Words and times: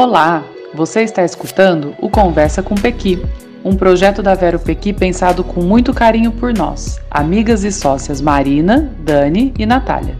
Olá, 0.00 0.44
você 0.72 1.00
está 1.00 1.24
escutando 1.24 1.92
o 2.00 2.08
Conversa 2.08 2.62
com 2.62 2.76
Pequi, 2.76 3.20
um 3.64 3.74
projeto 3.74 4.22
da 4.22 4.32
Vero 4.32 4.60
Pequi 4.60 4.92
pensado 4.92 5.42
com 5.42 5.60
muito 5.60 5.92
carinho 5.92 6.30
por 6.30 6.54
nós, 6.54 7.00
amigas 7.10 7.64
e 7.64 7.72
sócias 7.72 8.20
Marina, 8.20 8.92
Dani 9.00 9.52
e 9.58 9.66
Natália. 9.66 10.14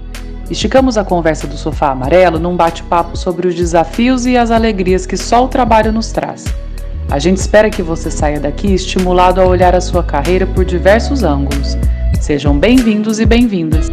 Esticamos 0.51 0.99
a 0.99 1.05
conversa 1.05 1.47
do 1.47 1.57
sofá 1.57 1.93
amarelo 1.93 2.41
num 2.41 2.57
bate-papo 2.57 3.17
sobre 3.17 3.47
os 3.47 3.55
desafios 3.55 4.27
e 4.27 4.37
as 4.37 4.51
alegrias 4.51 5.07
que 5.07 5.17
só 5.17 5.45
o 5.45 5.49
trabalho 5.49 5.93
nos 5.93 6.11
traz. 6.11 6.45
A 7.09 7.21
gente 7.21 7.37
espera 7.37 7.71
que 7.71 7.81
você 7.81 8.11
saia 8.11 8.41
daqui 8.41 8.75
estimulado 8.75 9.41
a 9.41 9.47
olhar 9.47 9.77
a 9.77 9.81
sua 9.81 10.03
carreira 10.03 10.45
por 10.45 10.65
diversos 10.65 11.23
ângulos. 11.23 11.79
Sejam 12.21 12.59
bem-vindos 12.59 13.21
e 13.21 13.25
bem-vindas. 13.25 13.87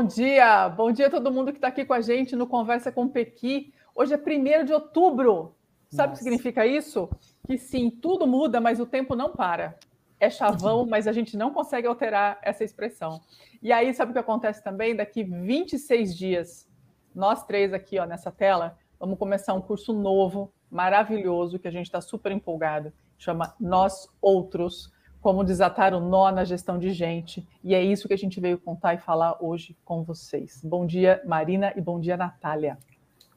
Bom 0.00 0.06
dia, 0.06 0.66
bom 0.70 0.90
dia 0.90 1.08
a 1.08 1.10
todo 1.10 1.30
mundo 1.30 1.52
que 1.52 1.58
está 1.58 1.68
aqui 1.68 1.84
com 1.84 1.92
a 1.92 2.00
gente 2.00 2.34
no 2.34 2.46
Conversa 2.46 2.90
com 2.90 3.06
Pequi. 3.06 3.70
Hoje 3.94 4.14
é 4.14 4.16
1 4.16 4.64
de 4.64 4.72
outubro. 4.72 5.54
Sabe 5.90 6.14
o 6.14 6.16
que 6.16 6.22
significa 6.22 6.66
isso? 6.66 7.06
Que 7.46 7.58
sim, 7.58 7.90
tudo 7.90 8.26
muda, 8.26 8.62
mas 8.62 8.80
o 8.80 8.86
tempo 8.86 9.14
não 9.14 9.30
para. 9.32 9.78
É 10.18 10.30
chavão, 10.30 10.86
mas 10.86 11.06
a 11.06 11.12
gente 11.12 11.36
não 11.36 11.52
consegue 11.52 11.86
alterar 11.86 12.38
essa 12.40 12.64
expressão. 12.64 13.20
E 13.62 13.70
aí, 13.70 13.92
sabe 13.92 14.12
o 14.12 14.14
que 14.14 14.18
acontece 14.18 14.64
também? 14.64 14.96
Daqui 14.96 15.22
26 15.22 16.16
dias, 16.16 16.66
nós 17.14 17.44
três 17.44 17.74
aqui 17.74 17.98
ó, 17.98 18.06
nessa 18.06 18.32
tela, 18.32 18.78
vamos 18.98 19.18
começar 19.18 19.52
um 19.52 19.60
curso 19.60 19.92
novo, 19.92 20.50
maravilhoso, 20.70 21.58
que 21.58 21.68
a 21.68 21.70
gente 21.70 21.84
está 21.84 22.00
super 22.00 22.32
empolgado. 22.32 22.90
Chama 23.18 23.54
Nós 23.60 24.08
Outros 24.18 24.90
como 25.20 25.44
desatar 25.44 25.94
o 25.94 26.00
nó 26.00 26.30
na 26.30 26.44
gestão 26.44 26.78
de 26.78 26.92
gente. 26.92 27.46
E 27.62 27.74
é 27.74 27.82
isso 27.82 28.08
que 28.08 28.14
a 28.14 28.18
gente 28.18 28.40
veio 28.40 28.58
contar 28.58 28.94
e 28.94 28.98
falar 28.98 29.36
hoje 29.40 29.76
com 29.84 30.02
vocês. 30.02 30.60
Bom 30.64 30.86
dia, 30.86 31.20
Marina, 31.26 31.72
e 31.76 31.80
bom 31.80 32.00
dia, 32.00 32.16
Natália. 32.16 32.78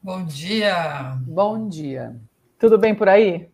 Bom 0.02 0.24
dia. 0.24 1.18
Bom 1.22 1.68
dia. 1.68 2.16
Tudo 2.58 2.78
bem 2.78 2.96
por 2.96 3.10
aí? 3.10 3.50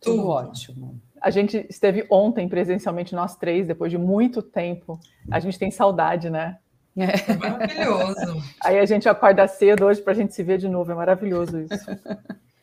Tudo, 0.00 0.16
Tudo 0.18 0.28
ótimo. 0.28 1.00
A 1.20 1.30
gente 1.30 1.66
esteve 1.68 2.06
ontem 2.10 2.48
presencialmente, 2.48 3.14
nós 3.14 3.36
três, 3.36 3.66
depois 3.66 3.90
de 3.90 3.98
muito 3.98 4.42
tempo. 4.42 5.00
A 5.30 5.40
gente 5.40 5.58
tem 5.58 5.70
saudade, 5.70 6.30
né? 6.30 6.58
É 6.96 7.34
maravilhoso. 7.34 8.42
Aí 8.62 8.78
a 8.78 8.86
gente 8.86 9.08
acorda 9.08 9.48
cedo 9.48 9.86
hoje 9.86 10.00
para 10.00 10.12
a 10.12 10.16
gente 10.16 10.32
se 10.32 10.42
ver 10.44 10.58
de 10.58 10.68
novo, 10.68 10.92
é 10.92 10.94
maravilhoso 10.94 11.58
isso. 11.58 11.86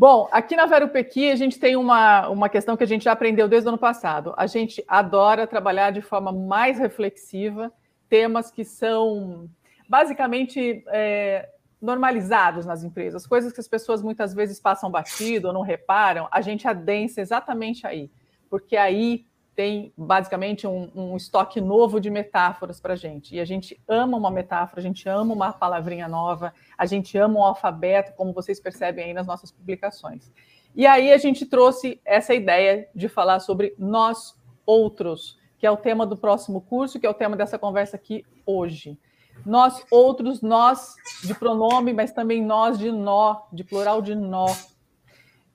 Bom, 0.00 0.30
aqui 0.32 0.56
na 0.56 0.64
Vero 0.64 0.88
Pequi 0.88 1.30
a 1.30 1.36
gente 1.36 1.58
tem 1.58 1.76
uma, 1.76 2.26
uma 2.30 2.48
questão 2.48 2.74
que 2.74 2.82
a 2.82 2.86
gente 2.86 3.04
já 3.04 3.12
aprendeu 3.12 3.46
desde 3.46 3.66
o 3.66 3.68
ano 3.68 3.76
passado. 3.76 4.32
A 4.34 4.46
gente 4.46 4.82
adora 4.88 5.46
trabalhar 5.46 5.90
de 5.90 6.00
forma 6.00 6.32
mais 6.32 6.78
reflexiva 6.78 7.70
temas 8.08 8.50
que 8.50 8.64
são 8.64 9.46
basicamente 9.86 10.82
é, 10.86 11.50
normalizados 11.82 12.64
nas 12.64 12.82
empresas, 12.82 13.26
coisas 13.26 13.52
que 13.52 13.60
as 13.60 13.68
pessoas 13.68 14.02
muitas 14.02 14.32
vezes 14.32 14.58
passam 14.58 14.90
batido 14.90 15.48
ou 15.48 15.52
não 15.52 15.60
reparam, 15.60 16.26
a 16.30 16.40
gente 16.40 16.66
adensa 16.66 17.20
exatamente 17.20 17.86
aí, 17.86 18.10
porque 18.48 18.78
aí 18.78 19.26
tem 19.54 19.92
basicamente 19.96 20.66
um, 20.66 20.90
um 20.94 21.16
estoque 21.16 21.60
novo 21.60 22.00
de 22.00 22.10
metáforas 22.10 22.80
para 22.80 22.94
a 22.94 22.96
gente. 22.96 23.34
E 23.34 23.40
a 23.40 23.44
gente 23.44 23.80
ama 23.86 24.16
uma 24.16 24.30
metáfora, 24.30 24.80
a 24.80 24.82
gente 24.82 25.08
ama 25.08 25.34
uma 25.34 25.52
palavrinha 25.52 26.08
nova, 26.08 26.52
a 26.78 26.86
gente 26.86 27.16
ama 27.18 27.40
um 27.40 27.44
alfabeto, 27.44 28.12
como 28.14 28.32
vocês 28.32 28.60
percebem 28.60 29.06
aí 29.06 29.12
nas 29.12 29.26
nossas 29.26 29.50
publicações. 29.50 30.32
E 30.74 30.86
aí 30.86 31.12
a 31.12 31.18
gente 31.18 31.44
trouxe 31.44 32.00
essa 32.04 32.32
ideia 32.32 32.88
de 32.94 33.08
falar 33.08 33.40
sobre 33.40 33.74
nós 33.78 34.34
outros, 34.64 35.38
que 35.58 35.66
é 35.66 35.70
o 35.70 35.76
tema 35.76 36.06
do 36.06 36.16
próximo 36.16 36.60
curso, 36.60 37.00
que 37.00 37.06
é 37.06 37.10
o 37.10 37.14
tema 37.14 37.36
dessa 37.36 37.58
conversa 37.58 37.96
aqui 37.96 38.24
hoje. 38.46 38.98
Nós 39.44 39.84
outros, 39.90 40.40
nós 40.42 40.94
de 41.24 41.34
pronome, 41.34 41.92
mas 41.92 42.12
também 42.12 42.42
nós 42.44 42.78
de 42.78 42.92
nó, 42.92 43.42
de 43.52 43.64
plural 43.64 44.00
de 44.00 44.14
nó. 44.14 44.46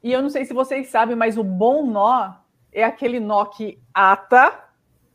E 0.04 0.12
eu 0.12 0.22
não 0.22 0.30
sei 0.30 0.46
se 0.46 0.54
vocês 0.54 0.90
sabem, 0.90 1.16
mas 1.16 1.38
o 1.38 1.44
bom 1.44 1.86
nó 1.86 2.45
é 2.76 2.84
aquele 2.84 3.22
nó 3.22 3.46
que 3.46 3.82
ata, 3.94 4.68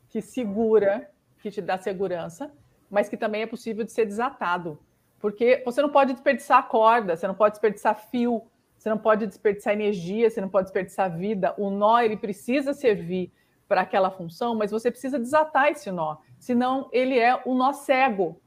que 0.09 0.23
segura, 0.23 1.11
que 1.41 1.51
te 1.51 1.61
dá 1.61 1.77
segurança, 1.77 2.51
mas 2.91 3.09
que 3.09 3.19
também 3.19 3.43
é 3.43 3.47
possível 3.47 3.85
de 3.85 3.93
ser 3.93 4.07
desatado. 4.07 4.81
Porque 5.19 5.63
você 5.65 5.83
não 5.83 5.91
pode 5.91 6.15
desperdiçar 6.15 6.67
corda, 6.67 7.15
você 7.15 7.29
não 7.29 7.35
pode 7.35 7.53
desperdiçar 7.53 7.95
fio, 8.11 8.43
você 8.79 8.89
não 8.89 8.97
pode 8.97 9.27
desperdiçar 9.27 9.75
energia, 9.75 10.31
você 10.31 10.41
não 10.41 10.49
pode 10.49 10.65
desperdiçar 10.65 11.15
vida. 11.15 11.55
O 11.59 11.71
nó 11.71 12.01
ele 12.01 12.17
precisa 12.17 12.73
servir 12.73 13.31
para 13.69 13.83
aquela 13.83 14.11
função, 14.11 14.55
mas 14.55 14.71
você 14.71 14.91
precisa 14.91 15.19
desatar 15.19 15.69
esse 15.69 15.93
nó, 15.93 16.17
senão 16.39 16.89
ele 16.91 17.19
é 17.19 17.41
o 17.45 17.55
nó 17.55 17.75
cego. 17.75 18.41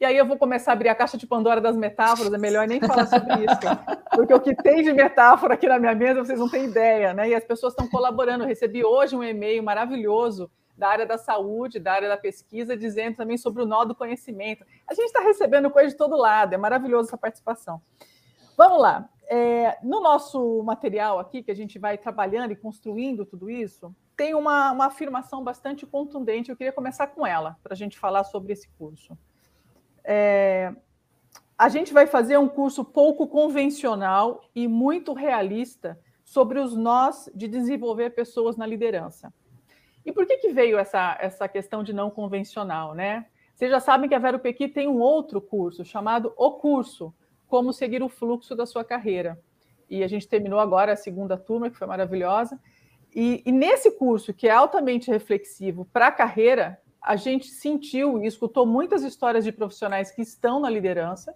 E 0.00 0.04
aí 0.06 0.16
eu 0.16 0.24
vou 0.24 0.38
começar 0.38 0.72
a 0.72 0.74
abrir 0.74 0.88
a 0.88 0.94
caixa 0.94 1.18
de 1.18 1.26
Pandora 1.26 1.60
das 1.60 1.76
metáforas, 1.76 2.32
é 2.32 2.38
melhor 2.38 2.66
nem 2.66 2.80
falar 2.80 3.06
sobre 3.06 3.34
isso, 3.44 3.60
porque 4.16 4.32
o 4.32 4.40
que 4.40 4.54
tem 4.54 4.82
de 4.82 4.94
metáfora 4.94 5.52
aqui 5.52 5.68
na 5.68 5.78
minha 5.78 5.94
mesa, 5.94 6.24
vocês 6.24 6.38
não 6.38 6.48
têm 6.48 6.64
ideia, 6.64 7.12
né? 7.12 7.28
E 7.28 7.34
as 7.34 7.44
pessoas 7.44 7.74
estão 7.74 7.86
colaborando. 7.86 8.42
Eu 8.42 8.48
recebi 8.48 8.82
hoje 8.82 9.14
um 9.14 9.22
e-mail 9.22 9.62
maravilhoso 9.62 10.50
da 10.74 10.88
área 10.88 11.04
da 11.04 11.18
saúde, 11.18 11.78
da 11.78 11.92
área 11.92 12.08
da 12.08 12.16
pesquisa, 12.16 12.74
dizendo 12.74 13.16
também 13.16 13.36
sobre 13.36 13.62
o 13.62 13.66
nó 13.66 13.84
do 13.84 13.94
conhecimento. 13.94 14.64
A 14.88 14.94
gente 14.94 15.08
está 15.08 15.20
recebendo 15.20 15.70
coisa 15.70 15.90
de 15.90 15.96
todo 15.96 16.16
lado, 16.16 16.54
é 16.54 16.56
maravilhoso 16.56 17.08
essa 17.08 17.18
participação. 17.18 17.82
Vamos 18.56 18.80
lá. 18.80 19.06
É, 19.28 19.76
no 19.82 20.00
nosso 20.00 20.62
material 20.62 21.18
aqui, 21.18 21.42
que 21.42 21.50
a 21.50 21.54
gente 21.54 21.78
vai 21.78 21.98
trabalhando 21.98 22.52
e 22.52 22.56
construindo 22.56 23.26
tudo 23.26 23.50
isso, 23.50 23.94
tem 24.16 24.34
uma, 24.34 24.72
uma 24.72 24.86
afirmação 24.86 25.44
bastante 25.44 25.84
contundente. 25.84 26.48
Eu 26.48 26.56
queria 26.56 26.72
começar 26.72 27.06
com 27.08 27.26
ela, 27.26 27.58
para 27.62 27.74
a 27.74 27.76
gente 27.76 27.98
falar 27.98 28.24
sobre 28.24 28.54
esse 28.54 28.66
curso. 28.78 29.14
É, 30.04 30.72
a 31.56 31.68
gente 31.68 31.92
vai 31.92 32.06
fazer 32.06 32.38
um 32.38 32.48
curso 32.48 32.84
pouco 32.84 33.26
convencional 33.26 34.42
e 34.54 34.66
muito 34.66 35.12
realista 35.12 35.98
sobre 36.24 36.58
os 36.58 36.76
nós 36.76 37.28
de 37.34 37.46
desenvolver 37.46 38.10
pessoas 38.10 38.56
na 38.56 38.66
liderança. 38.66 39.32
E 40.04 40.12
por 40.12 40.26
que, 40.26 40.38
que 40.38 40.52
veio 40.52 40.78
essa, 40.78 41.18
essa 41.20 41.48
questão 41.48 41.82
de 41.82 41.92
não 41.92 42.10
convencional, 42.10 42.94
né? 42.94 43.26
Vocês 43.54 43.70
já 43.70 43.78
sabem 43.78 44.08
que 44.08 44.14
a 44.14 44.18
Vero 44.18 44.38
Pequi 44.38 44.68
tem 44.68 44.88
um 44.88 45.00
outro 45.00 45.38
curso 45.38 45.84
chamado 45.84 46.32
O 46.36 46.52
Curso, 46.52 47.12
Como 47.46 47.74
Seguir 47.74 48.02
o 48.02 48.08
Fluxo 48.08 48.56
da 48.56 48.64
Sua 48.64 48.82
Carreira. 48.82 49.38
E 49.90 50.02
a 50.02 50.08
gente 50.08 50.26
terminou 50.26 50.60
agora 50.60 50.92
a 50.92 50.96
segunda 50.96 51.36
turma, 51.36 51.68
que 51.68 51.76
foi 51.76 51.86
maravilhosa. 51.86 52.58
E, 53.14 53.42
e 53.44 53.52
nesse 53.52 53.90
curso, 53.98 54.32
que 54.32 54.48
é 54.48 54.50
altamente 54.50 55.10
reflexivo 55.10 55.84
para 55.92 56.06
a 56.06 56.12
carreira, 56.12 56.80
a 57.02 57.16
gente 57.16 57.48
sentiu 57.48 58.22
e 58.22 58.26
escutou 58.26 58.66
muitas 58.66 59.02
histórias 59.02 59.44
de 59.44 59.52
profissionais 59.52 60.10
que 60.10 60.22
estão 60.22 60.60
na 60.60 60.68
liderança 60.68 61.34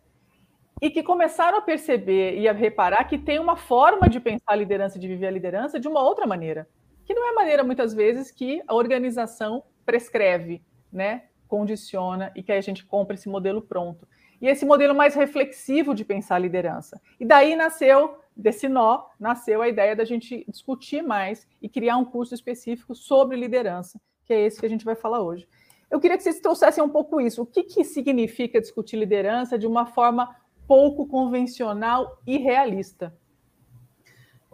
e 0.81 0.91
que 0.91 1.03
começaram 1.03 1.59
a 1.59 1.63
perceber 1.63 2.39
e 2.39 2.47
a 2.47 2.53
reparar 2.53 3.05
que 3.05 3.17
tem 3.17 3.39
uma 3.39 3.57
forma 3.57 4.09
de 4.09 4.21
pensar 4.21 4.53
a 4.53 4.57
liderança, 4.57 4.99
de 4.99 5.09
viver 5.09 5.27
a 5.27 5.31
liderança 5.31 5.81
de 5.81 5.89
uma 5.89 6.03
outra 6.03 6.27
maneira, 6.27 6.69
que 7.05 7.15
não 7.15 7.27
é 7.27 7.31
a 7.31 7.35
maneira 7.35 7.65
muitas 7.65 7.95
vezes 7.95 8.31
que 8.31 8.63
a 8.67 8.75
organização 8.75 9.63
prescreve, 9.87 10.63
né, 10.93 11.25
condiciona 11.49 12.31
e 12.35 12.43
que 12.43 12.53
a 12.53 12.61
gente 12.61 12.85
compra 12.85 13.15
esse 13.15 13.29
modelo 13.29 13.63
pronto. 13.63 14.07
E 14.43 14.49
esse 14.49 14.67
modelo 14.67 14.95
mais 14.95 15.15
reflexivo 15.15 15.95
de 15.95 16.05
pensar 16.05 16.35
a 16.37 16.41
liderança. 16.41 17.01
E 17.19 17.25
daí 17.25 17.57
nasceu 17.57 18.19
desse 18.37 18.69
nó, 18.69 19.05
nasceu 19.19 19.63
a 19.63 19.69
ideia 19.69 19.97
da 19.97 20.05
gente 20.05 20.45
discutir 20.49 21.03
mais 21.03 21.49
e 21.63 21.69
criar 21.69 21.97
um 21.97 22.05
curso 22.05 22.35
específico 22.35 22.95
sobre 22.95 23.37
liderança 23.37 23.99
que 24.25 24.33
é 24.33 24.45
esse 24.45 24.59
que 24.59 24.67
a 24.67 24.69
gente 24.69 24.85
vai 24.85 24.95
falar 24.95 25.23
hoje. 25.23 25.47
Eu 25.91 26.01
queria 26.01 26.17
que 26.17 26.23
vocês 26.23 26.41
trouxessem 26.41 26.83
um 26.83 26.89
pouco 26.89 27.21
isso. 27.21 27.43
O 27.43 27.47
que, 27.47 27.62
que 27.62 27.85
significa 27.85 28.61
discutir 28.61 28.97
liderança 28.97 29.59
de 29.59 29.67
uma 29.67 29.87
forma 29.87 30.35
pouco 30.67 31.07
convencional 31.07 32.19
e 32.27 32.39
realista? 32.39 33.15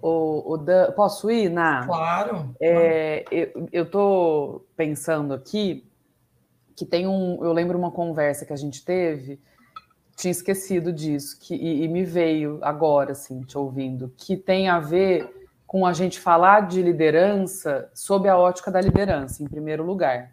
O, 0.03 0.55
o 0.55 0.57
Dan, 0.57 0.93
posso 0.93 1.31
ir, 1.31 1.51
Na? 1.51 1.87
Claro. 1.87 2.55
É, 2.61 3.25
eu 3.73 3.85
estou 3.85 4.67
pensando 4.77 5.35
aqui 5.35 5.87
que 6.75 6.87
tem 6.87 7.07
um. 7.07 7.45
Eu 7.45 7.53
lembro 7.53 7.79
uma 7.79 7.91
conversa 7.91 8.47
que 8.47 8.53
a 8.53 8.57
gente 8.57 8.85
teve, 8.85 9.39
tinha 10.17 10.31
esquecido 10.31 10.93
disso, 10.93 11.39
que, 11.39 11.55
e, 11.55 11.85
e 11.85 11.89
me 11.89 12.05
veio 12.05 12.59
agora, 12.63 13.13
assim, 13.13 13.43
te 13.43 13.57
ouvindo, 13.59 14.13
que 14.17 14.37
tem 14.37 14.69
a 14.69 14.81
ver 14.81 15.40
com 15.71 15.87
a 15.87 15.93
gente 15.93 16.19
falar 16.19 16.67
de 16.67 16.83
liderança 16.83 17.89
sob 17.95 18.29
a 18.29 18.37
ótica 18.37 18.73
da 18.73 18.81
liderança, 18.81 19.41
em 19.41 19.47
primeiro 19.47 19.85
lugar. 19.85 20.33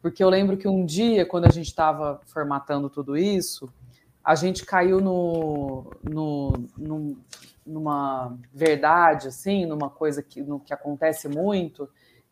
Porque 0.00 0.24
eu 0.24 0.30
lembro 0.30 0.56
que 0.56 0.66
um 0.66 0.86
dia, 0.86 1.26
quando 1.26 1.44
a 1.44 1.50
gente 1.50 1.66
estava 1.66 2.22
formatando 2.24 2.88
tudo 2.88 3.14
isso, 3.14 3.70
a 4.24 4.34
gente 4.34 4.64
caiu 4.64 4.98
no, 4.98 5.92
no, 6.02 6.52
no, 6.78 7.18
numa 7.66 8.34
verdade, 8.50 9.28
assim, 9.28 9.66
numa 9.66 9.90
coisa 9.90 10.22
que, 10.22 10.40
no, 10.40 10.58
que 10.58 10.72
acontece 10.72 11.28
muito, 11.28 11.86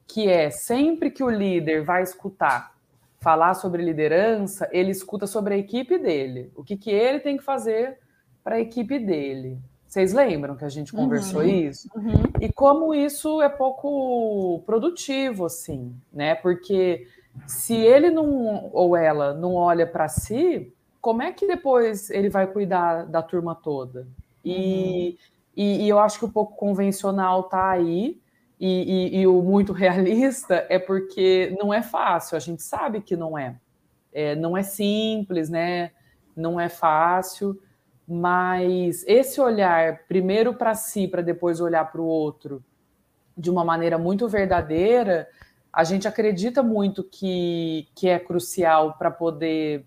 que 0.06 0.26
é 0.26 0.48
sempre 0.48 1.10
que 1.10 1.22
o 1.22 1.28
líder 1.28 1.84
vai 1.84 2.02
escutar 2.02 2.74
falar 3.20 3.52
sobre 3.52 3.82
liderança, 3.82 4.66
ele 4.72 4.90
escuta 4.92 5.26
sobre 5.26 5.52
a 5.52 5.58
equipe 5.58 5.98
dele, 5.98 6.50
o 6.56 6.64
que, 6.64 6.74
que 6.74 6.90
ele 6.90 7.20
tem 7.20 7.36
que 7.36 7.44
fazer 7.44 7.98
para 8.42 8.54
a 8.54 8.60
equipe 8.60 8.98
dele. 8.98 9.58
Vocês 9.90 10.12
lembram 10.12 10.54
que 10.54 10.64
a 10.64 10.68
gente 10.68 10.92
conversou 10.92 11.40
uhum, 11.40 11.48
isso? 11.48 11.90
Uhum. 11.96 12.22
E 12.40 12.52
como 12.52 12.94
isso 12.94 13.42
é 13.42 13.48
pouco 13.48 14.62
produtivo, 14.64 15.46
assim, 15.46 15.92
né? 16.12 16.36
Porque 16.36 17.08
Se 17.44 17.74
ele 17.74 18.08
não 18.08 18.70
ou 18.72 18.96
ela 18.96 19.34
não 19.34 19.54
olha 19.54 19.84
para 19.84 20.06
si, 20.06 20.72
como 21.00 21.22
é 21.22 21.32
que 21.32 21.44
depois 21.44 22.08
ele 22.08 22.28
vai 22.28 22.46
cuidar 22.46 23.04
da 23.04 23.20
turma 23.20 23.52
toda? 23.52 24.06
E, 24.44 24.52
uhum. 24.54 25.16
e, 25.56 25.84
e, 25.84 25.88
eu 25.88 25.98
acho 25.98 26.20
que 26.20 26.24
o 26.24 26.30
pouco 26.30 26.54
convencional 26.54 27.40
está 27.40 27.70
aí, 27.70 28.20
e, 28.60 29.16
e, 29.16 29.20
e, 29.20 29.26
o 29.26 29.42
muito 29.42 29.72
realista 29.74 30.66
é 30.68 30.78
porque 30.78 31.56
não 31.58 31.74
é 31.74 31.82
fácil, 31.82 32.36
a 32.36 32.40
gente 32.40 32.62
sabe 32.62 33.00
que 33.00 33.16
não 33.16 33.36
é. 33.36 33.56
é 34.12 34.36
não 34.36 34.56
é 34.56 34.62
simples, 34.62 35.50
né? 35.50 35.90
Não 36.36 36.60
é 36.60 36.68
fácil, 36.68 37.60
mas 38.12 39.04
esse 39.06 39.40
olhar 39.40 40.00
primeiro 40.08 40.52
para 40.52 40.74
si, 40.74 41.06
para 41.06 41.22
depois 41.22 41.60
olhar 41.60 41.92
para 41.92 42.00
o 42.00 42.04
outro, 42.04 42.60
de 43.38 43.48
uma 43.48 43.64
maneira 43.64 43.96
muito 43.96 44.28
verdadeira, 44.28 45.28
a 45.72 45.84
gente 45.84 46.08
acredita 46.08 46.60
muito 46.60 47.04
que, 47.04 47.86
que 47.94 48.08
é 48.08 48.18
crucial 48.18 48.94
para 48.94 49.12
poder 49.12 49.86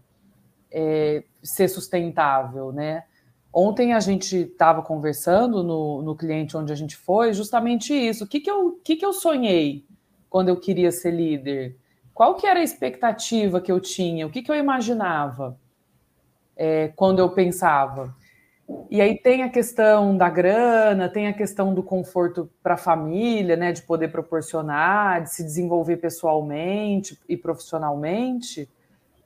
é, 0.71 1.25
ser 1.43 1.67
sustentável, 1.67 2.71
né? 2.71 3.03
Ontem 3.51 3.93
a 3.93 3.99
gente 3.99 4.37
estava 4.37 4.81
conversando 4.81 5.61
no, 5.61 6.01
no 6.01 6.15
cliente 6.15 6.55
onde 6.55 6.71
a 6.71 6.75
gente 6.77 6.95
foi, 6.95 7.33
justamente 7.33 7.93
isso. 7.93 8.23
O 8.23 8.27
que, 8.27 8.39
que, 8.39 8.49
eu, 8.49 8.79
que, 8.81 8.95
que 8.95 9.05
eu 9.05 9.11
sonhei 9.11 9.85
quando 10.29 10.47
eu 10.47 10.55
queria 10.55 10.93
ser 10.93 11.11
líder? 11.11 11.77
Qual 12.13 12.35
que 12.35 12.47
era 12.47 12.61
a 12.61 12.63
expectativa 12.63 13.59
que 13.59 13.71
eu 13.71 13.81
tinha? 13.81 14.25
O 14.25 14.29
que, 14.29 14.41
que 14.41 14.49
eu 14.49 14.55
imaginava 14.55 15.59
é, 16.55 16.89
quando 16.95 17.19
eu 17.19 17.29
pensava? 17.29 18.15
E 18.89 19.01
aí 19.01 19.17
tem 19.17 19.43
a 19.43 19.49
questão 19.49 20.15
da 20.15 20.29
grana, 20.29 21.09
tem 21.09 21.27
a 21.27 21.33
questão 21.33 21.73
do 21.73 21.83
conforto 21.83 22.49
para 22.61 22.75
a 22.75 22.77
família, 22.77 23.55
né, 23.55 23.71
de 23.71 23.81
poder 23.81 24.09
proporcionar, 24.09 25.23
de 25.23 25.33
se 25.33 25.43
desenvolver 25.43 25.97
pessoalmente 25.97 27.19
e 27.27 27.35
profissionalmente. 27.35 28.69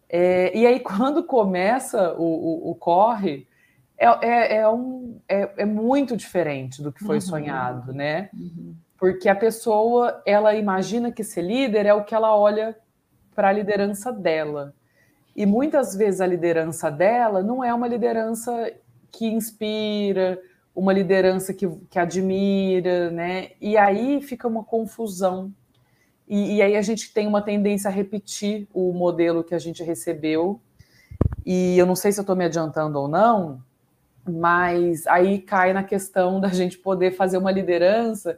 É, 0.10 0.58
e 0.58 0.66
aí, 0.66 0.80
quando 0.82 1.24
começa 1.24 2.14
o, 2.14 2.24
o, 2.24 2.72
o 2.72 2.76
corre, 2.76 3.48
é, 3.98 4.06
é, 4.06 4.56
é, 4.58 4.70
um, 4.70 5.20
é, 5.28 5.50
é, 5.58 5.66
muito 5.66 6.16
diferente 6.16 6.82
do 6.82 6.92
que 6.92 7.04
foi 7.04 7.16
uhum. 7.16 7.22
sonhado, 7.22 7.94
né? 7.94 8.30
Uhum. 8.34 8.76
Porque 8.98 9.28
a 9.28 9.36
pessoa, 9.36 10.22
ela 10.26 10.56
imagina 10.56 11.12
que 11.12 11.24
ser 11.24 11.42
líder 11.42 11.86
é 11.86 11.94
o 11.94 12.04
que 12.04 12.16
ela 12.16 12.36
olha 12.36 12.76
para 13.36 13.50
a 13.50 13.52
liderança 13.52 14.12
dela. 14.12 14.74
E 15.38 15.46
muitas 15.46 15.96
vezes 15.96 16.20
a 16.20 16.26
liderança 16.26 16.90
dela 16.90 17.42
não 17.44 17.64
é 17.64 17.72
uma 17.74 17.88
liderança 17.88 18.74
que 19.12 19.28
inspira, 19.28 20.42
uma 20.76 20.92
liderança 20.92 21.54
que, 21.54 21.70
que 21.90 22.00
admira, 22.00 23.12
né? 23.12 23.52
E 23.62 23.78
aí 23.78 24.20
fica 24.22 24.48
uma 24.48 24.64
confusão 24.64 25.54
e, 26.28 26.58
e, 26.58 26.62
aí 26.62 26.76
a 26.76 26.82
gente 26.82 27.14
tem 27.14 27.26
uma 27.26 27.42
tendência 27.42 27.90
a 27.90 27.92
repetir 27.92 28.68
o 28.74 28.92
modelo 28.92 29.44
que 29.44 29.56
a 29.56 29.60
gente 29.60 29.82
recebeu. 29.82 30.60
E 31.46 31.78
eu 31.78 31.86
não 31.86 31.96
sei 31.96 32.12
se 32.12 32.20
eu 32.20 32.24
estou 32.24 32.36
me 32.36 32.44
adiantando 32.44 33.00
ou 33.00 33.08
não, 33.08 33.64
mas 34.28 35.08
aí 35.08 35.40
cai 35.40 35.72
na 35.72 35.84
questão 35.84 36.42
da 36.42 36.50
gente 36.50 36.78
poder 36.78 37.12
fazer 37.12 37.38
uma 37.38 37.52
liderança. 37.52 38.38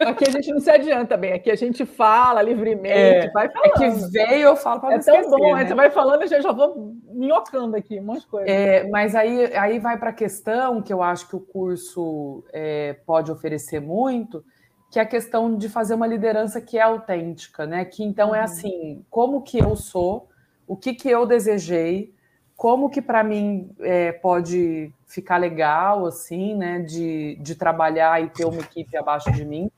Aqui 0.00 0.24
a 0.26 0.30
gente 0.30 0.50
não 0.50 0.60
se 0.60 0.70
adianta 0.70 1.16
bem, 1.16 1.34
aqui 1.34 1.50
a 1.50 1.54
gente 1.54 1.84
fala 1.84 2.40
livremente, 2.40 3.26
é, 3.26 3.30
vai 3.30 3.50
falando. 3.50 3.66
É 3.66 3.70
que 3.70 3.90
veio, 4.10 4.48
eu 4.48 4.56
falo 4.56 4.80
para 4.80 4.94
É 4.94 4.98
tão 4.98 5.14
esquecer, 5.14 5.38
bom, 5.38 5.54
né? 5.54 5.66
você 5.66 5.74
vai 5.74 5.90
falando 5.90 6.22
e 6.22 6.26
já, 6.26 6.40
já 6.40 6.52
vou 6.52 6.94
minhocando 7.12 7.76
aqui, 7.76 8.00
um 8.00 8.04
monte 8.04 8.20
de 8.20 8.26
coisa. 8.26 8.50
É, 8.50 8.88
mas 8.88 9.14
aí, 9.14 9.54
aí 9.54 9.78
vai 9.78 9.98
para 9.98 10.10
a 10.10 10.14
questão 10.14 10.80
que 10.80 10.92
eu 10.92 11.02
acho 11.02 11.28
que 11.28 11.36
o 11.36 11.40
curso 11.40 12.42
é, 12.52 12.94
pode 13.04 13.30
oferecer 13.30 13.80
muito, 13.80 14.42
que 14.90 14.98
é 14.98 15.02
a 15.02 15.06
questão 15.06 15.54
de 15.56 15.68
fazer 15.68 15.94
uma 15.94 16.06
liderança 16.06 16.60
que 16.60 16.78
é 16.78 16.82
autêntica, 16.82 17.66
né? 17.66 17.84
Que 17.84 18.02
então 18.02 18.28
é 18.28 18.30
uhum. 18.30 18.34
é 18.36 18.40
assim, 18.40 19.04
como 19.10 19.42
que 19.42 19.58
eu 19.58 19.76
sou, 19.76 20.28
o 20.66 20.76
que 20.76 20.94
que 20.94 21.10
eu 21.10 21.26
desejei, 21.26 22.14
como 22.56 22.90
que 22.90 23.02
para 23.02 23.22
mim 23.22 23.70
é, 23.80 24.12
pode 24.12 24.92
ficar 25.06 25.36
legal, 25.36 26.06
assim, 26.06 26.56
né? 26.56 26.80
De, 26.80 27.36
de 27.40 27.54
trabalhar 27.54 28.22
e 28.22 28.30
ter 28.30 28.46
uma 28.46 28.60
equipe 28.60 28.96
abaixo 28.96 29.30
de 29.30 29.44
mim, 29.44 29.70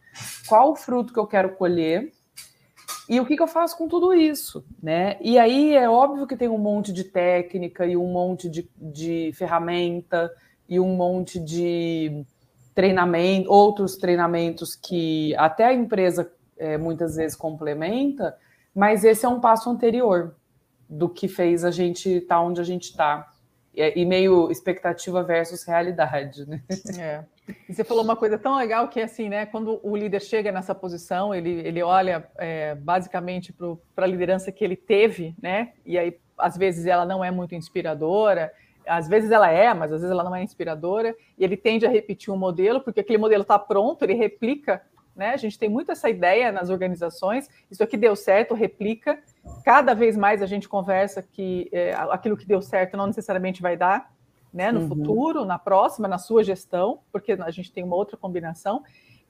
qual 0.46 0.72
o 0.72 0.76
fruto 0.76 1.12
que 1.12 1.18
eu 1.18 1.26
quero 1.26 1.54
colher 1.56 2.12
e 3.08 3.20
o 3.20 3.26
que, 3.26 3.36
que 3.36 3.42
eu 3.42 3.48
faço 3.48 3.76
com 3.76 3.88
tudo 3.88 4.14
isso, 4.14 4.64
né? 4.82 5.16
E 5.20 5.38
aí 5.38 5.74
é 5.74 5.88
óbvio 5.88 6.26
que 6.26 6.36
tem 6.36 6.48
um 6.48 6.58
monte 6.58 6.92
de 6.92 7.04
técnica 7.04 7.86
e 7.86 7.96
um 7.96 8.06
monte 8.06 8.48
de, 8.48 8.70
de 8.76 9.32
ferramenta 9.34 10.32
e 10.68 10.78
um 10.78 10.94
monte 10.94 11.38
de 11.38 12.24
treinamento, 12.74 13.50
outros 13.52 13.96
treinamentos 13.96 14.74
que 14.74 15.34
até 15.36 15.66
a 15.66 15.74
empresa 15.74 16.32
é, 16.56 16.78
muitas 16.78 17.16
vezes 17.16 17.36
complementa, 17.36 18.36
mas 18.74 19.04
esse 19.04 19.26
é 19.26 19.28
um 19.28 19.40
passo 19.40 19.68
anterior 19.68 20.34
do 20.88 21.08
que 21.08 21.28
fez 21.28 21.64
a 21.64 21.70
gente 21.70 22.08
estar 22.08 22.36
tá 22.36 22.40
onde 22.40 22.60
a 22.60 22.64
gente 22.64 22.84
está. 22.84 23.28
E, 23.74 24.04
meio 24.04 24.50
expectativa 24.50 25.22
versus 25.22 25.64
realidade, 25.64 26.46
né? 26.46 26.62
É. 26.98 27.24
Você 27.68 27.82
falou 27.82 28.04
uma 28.04 28.14
coisa 28.14 28.38
tão 28.38 28.56
legal 28.56 28.88
que 28.88 29.00
é 29.00 29.04
assim, 29.04 29.28
né? 29.28 29.46
Quando 29.46 29.80
o 29.82 29.96
líder 29.96 30.20
chega 30.20 30.52
nessa 30.52 30.74
posição, 30.74 31.34
ele, 31.34 31.50
ele 31.66 31.82
olha 31.82 32.28
é, 32.38 32.74
basicamente 32.74 33.52
para 33.94 34.04
a 34.04 34.08
liderança 34.08 34.52
que 34.52 34.64
ele 34.64 34.76
teve, 34.76 35.34
né? 35.40 35.72
E 35.84 35.98
aí, 35.98 36.16
às 36.38 36.56
vezes, 36.56 36.86
ela 36.86 37.04
não 37.04 37.24
é 37.24 37.30
muito 37.30 37.54
inspiradora, 37.54 38.52
às 38.86 39.08
vezes 39.08 39.30
ela 39.30 39.50
é, 39.50 39.72
mas 39.74 39.92
às 39.92 40.00
vezes 40.00 40.10
ela 40.10 40.24
não 40.24 40.34
é 40.34 40.42
inspiradora, 40.42 41.14
e 41.38 41.44
ele 41.44 41.56
tende 41.56 41.86
a 41.86 41.90
repetir 41.90 42.32
um 42.32 42.36
modelo, 42.36 42.80
porque 42.80 43.00
aquele 43.00 43.18
modelo 43.18 43.42
está 43.42 43.58
pronto, 43.58 44.02
ele 44.02 44.14
replica, 44.14 44.82
né? 45.14 45.30
A 45.30 45.36
gente 45.36 45.58
tem 45.58 45.68
muito 45.68 45.92
essa 45.92 46.08
ideia 46.08 46.50
nas 46.52 46.70
organizações, 46.70 47.48
isso 47.70 47.82
aqui 47.82 47.96
deu 47.96 48.16
certo, 48.16 48.54
replica. 48.54 49.18
Cada 49.64 49.94
vez 49.94 50.16
mais 50.16 50.42
a 50.42 50.46
gente 50.46 50.68
conversa 50.68 51.22
que 51.22 51.68
é, 51.72 51.92
aquilo 52.10 52.36
que 52.36 52.46
deu 52.46 52.62
certo 52.62 52.96
não 52.96 53.06
necessariamente 53.06 53.60
vai 53.60 53.76
dar, 53.76 54.12
né? 54.52 54.70
No 54.70 54.80
uhum. 54.80 54.88
futuro, 54.88 55.44
na 55.44 55.58
próxima, 55.58 56.06
na 56.06 56.18
sua 56.18 56.44
gestão, 56.44 57.00
porque 57.10 57.32
a 57.32 57.50
gente 57.50 57.72
tem 57.72 57.82
uma 57.82 57.96
outra 57.96 58.16
combinação. 58.16 58.82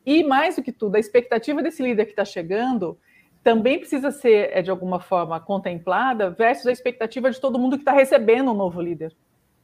E 0.05 0.25
mais 0.25 0.57
do 0.57 0.63
que 0.63 0.73
tudo, 0.73 0.97
a 0.97 0.99
expectativa 1.01 1.63
desse 1.63 1.83
líder 1.83 2.07
que 2.07 2.13
está 2.13 2.25
chegando 2.25 2.99
também 3.43 3.79
precisa 3.79 4.11
ser, 4.11 4.51
é, 4.53 4.63
de 4.63 4.71
alguma 4.71 5.01
forma, 5.01 5.39
contemplada 5.41 6.31
versus 6.31 6.67
a 6.67 6.73
expectativa 6.73 7.31
de 7.31 7.41
todo 7.41 7.59
mundo 7.59 7.77
que 7.77 7.83
está 7.83 7.93
recebendo 7.93 8.51
um 8.51 8.55
novo 8.55 8.81
líder 8.81 9.15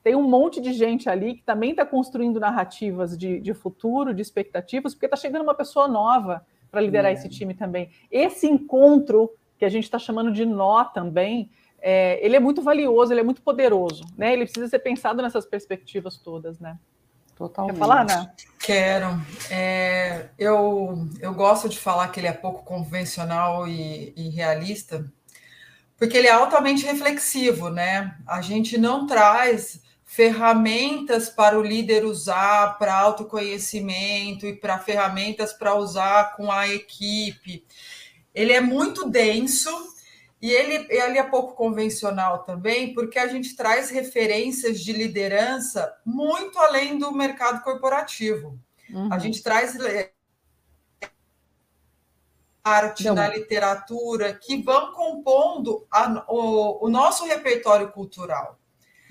tem 0.02 0.14
um 0.14 0.22
monte 0.22 0.58
de 0.60 0.72
gente 0.72 1.08
ali 1.08 1.34
que 1.34 1.42
também 1.42 1.72
está 1.72 1.84
construindo 1.84 2.40
narrativas 2.40 3.16
de, 3.16 3.40
de, 3.40 3.52
futuro, 3.52 4.14
de 4.14 4.22
expectativas, 4.22 4.94
porque 4.94 5.06
está 5.06 5.16
chegando 5.16 5.42
uma 5.42 5.54
pessoa 5.54 5.86
nova 5.86 6.46
para 6.70 6.80
liderar 6.80 7.10
é. 7.10 7.14
esse 7.14 7.28
time 7.28 7.52
também. 7.52 7.90
Esse 8.10 8.46
encontro, 8.46 9.30
que 9.58 9.64
a 9.64 9.68
gente 9.68 9.84
está 9.84 9.98
chamando 9.98 10.32
de 10.32 10.46
nó 10.46 10.84
também, 10.84 11.50
é, 11.80 12.24
ele 12.24 12.36
é 12.36 12.40
muito 12.40 12.62
valioso, 12.62 13.12
ele 13.12 13.20
é 13.20 13.24
muito 13.24 13.42
poderoso, 13.42 14.04
né? 14.16 14.32
Ele 14.32 14.44
precisa 14.44 14.68
ser 14.68 14.80
pensado 14.80 15.22
nessas 15.22 15.46
perspectivas 15.46 16.16
todas, 16.16 16.58
né? 16.58 16.78
Totalmente. 17.36 17.74
Quer 17.74 17.78
falar, 17.78 18.04
né? 18.04 18.32
Quero. 18.58 19.22
É, 19.48 20.26
eu, 20.36 21.08
eu 21.20 21.32
gosto 21.32 21.68
de 21.68 21.78
falar 21.78 22.08
que 22.08 22.18
ele 22.18 22.26
é 22.26 22.32
pouco 22.32 22.64
convencional 22.64 23.68
e, 23.68 24.12
e 24.16 24.28
realista, 24.30 25.04
porque 25.96 26.16
ele 26.16 26.26
é 26.26 26.32
altamente 26.32 26.84
reflexivo, 26.84 27.70
né? 27.70 28.16
A 28.26 28.42
gente 28.42 28.76
não 28.76 29.06
traz 29.06 29.80
ferramentas 30.04 31.28
para 31.28 31.56
o 31.56 31.62
líder 31.62 32.04
usar 32.04 32.76
para 32.78 32.94
autoconhecimento 32.94 34.46
e 34.46 34.56
para 34.56 34.78
ferramentas 34.78 35.52
para 35.52 35.76
usar 35.76 36.34
com 36.34 36.50
a 36.50 36.66
equipe. 36.66 37.64
Ele 38.34 38.52
é 38.52 38.60
muito 38.60 39.08
denso 39.08 39.70
e 40.40 40.50
ele, 40.50 40.86
ele 40.88 41.18
é 41.18 41.22
pouco 41.24 41.54
convencional 41.54 42.44
também, 42.44 42.94
porque 42.94 43.18
a 43.18 43.26
gente 43.26 43.56
traz 43.56 43.90
referências 43.90 44.80
de 44.80 44.92
liderança 44.92 45.92
muito 46.04 46.58
além 46.58 46.96
do 46.96 47.12
mercado 47.12 47.62
corporativo. 47.62 48.58
Uhum. 48.90 49.12
A 49.12 49.18
gente 49.18 49.42
traz 49.42 49.76
arte, 52.62 53.04
Não. 53.04 53.14
na 53.14 53.28
literatura, 53.28 54.32
que 54.32 54.62
vão 54.62 54.92
compondo 54.92 55.86
a, 55.90 56.24
o, 56.28 56.86
o 56.86 56.88
nosso 56.88 57.24
repertório 57.24 57.90
cultural. 57.90 58.58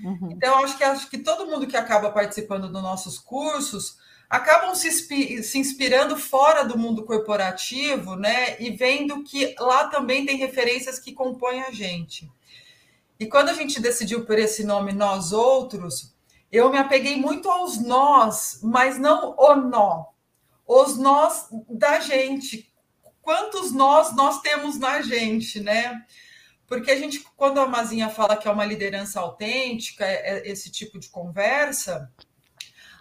Uhum. 0.02 0.30
Então, 0.32 0.64
acho 0.64 0.78
que 0.78 0.84
acho 0.84 1.10
que 1.10 1.18
todo 1.18 1.46
mundo 1.46 1.66
que 1.66 1.76
acaba 1.76 2.10
participando 2.10 2.70
dos 2.70 2.82
nossos 2.82 3.18
cursos 3.18 3.98
acabam 4.28 4.74
se, 4.74 4.90
se 5.42 5.58
inspirando 5.58 6.16
fora 6.16 6.64
do 6.64 6.76
mundo 6.76 7.04
corporativo, 7.04 8.14
né? 8.14 8.60
E 8.60 8.70
vendo 8.70 9.22
que 9.24 9.54
lá 9.58 9.88
também 9.88 10.26
tem 10.26 10.36
referências 10.36 10.98
que 10.98 11.12
compõem 11.12 11.62
a 11.62 11.70
gente. 11.70 12.30
E 13.18 13.26
quando 13.26 13.48
a 13.48 13.54
gente 13.54 13.80
decidiu 13.80 14.24
por 14.24 14.38
esse 14.38 14.64
nome 14.64 14.92
Nós 14.92 15.32
Outros, 15.32 16.14
eu 16.52 16.70
me 16.70 16.78
apeguei 16.78 17.16
muito 17.16 17.50
aos 17.50 17.78
nós, 17.78 18.60
mas 18.62 18.98
não 18.98 19.34
o 19.36 19.54
nó. 19.56 20.06
Os 20.66 20.96
nós 20.96 21.48
da 21.68 22.00
gente. 22.00 22.72
Quantos 23.22 23.72
nós 23.72 24.14
nós 24.14 24.40
temos 24.40 24.78
na 24.78 25.02
gente, 25.02 25.60
né? 25.60 26.04
Porque 26.66 26.90
a 26.90 26.96
gente, 26.96 27.24
quando 27.34 27.60
a 27.60 27.66
Mazinha 27.66 28.10
fala 28.10 28.36
que 28.36 28.46
é 28.46 28.50
uma 28.50 28.64
liderança 28.64 29.20
autêntica, 29.20 30.04
é, 30.04 30.38
é 30.38 30.48
esse 30.48 30.70
tipo 30.70 30.98
de 30.98 31.08
conversa, 31.08 32.12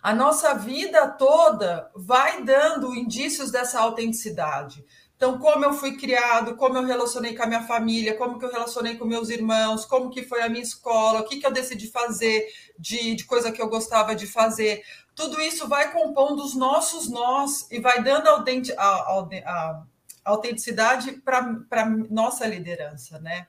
a 0.02 0.14
nossa 0.14 0.54
vida 0.54 1.08
toda 1.08 1.92
vai 1.96 2.44
dando 2.44 2.96
indícios 2.96 3.52
dessa 3.52 3.80
autenticidade. 3.80 4.86
Então, 5.18 5.40
como 5.40 5.66
eu 5.66 5.74
fui 5.74 5.98
criado, 5.98 6.56
como 6.56 6.78
eu 6.78 6.86
relacionei 6.86 7.36
com 7.36 7.42
a 7.42 7.48
minha 7.48 7.64
família, 7.64 8.16
como 8.16 8.38
que 8.38 8.46
eu 8.46 8.52
relacionei 8.52 8.98
com 8.98 9.06
meus 9.06 9.30
irmãos, 9.30 9.84
como 9.84 10.12
que 10.12 10.22
foi 10.22 10.42
a 10.44 10.50
minha 10.50 10.62
escola, 10.62 11.22
o 11.22 11.24
que, 11.24 11.38
que 11.38 11.46
eu 11.46 11.52
decidi 11.52 11.88
fazer 11.88 12.48
de, 12.78 13.16
de 13.16 13.26
coisa 13.26 13.52
que 13.52 13.60
eu 13.60 13.68
gostava 13.68 14.16
de 14.16 14.28
fazer. 14.28 14.84
Tudo 15.16 15.42
isso 15.42 15.68
vai 15.68 15.92
compondo 15.92 16.44
os 16.44 16.54
nossos 16.54 17.10
nós 17.10 17.66
e 17.72 17.80
vai 17.80 18.04
dando 18.04 18.28
a, 18.28 18.34
a, 18.36 18.84
a, 18.84 19.84
a 20.24 20.30
autenticidade 20.30 21.14
para 21.14 21.90
nossa 22.12 22.46
liderança, 22.46 23.20
né? 23.20 23.48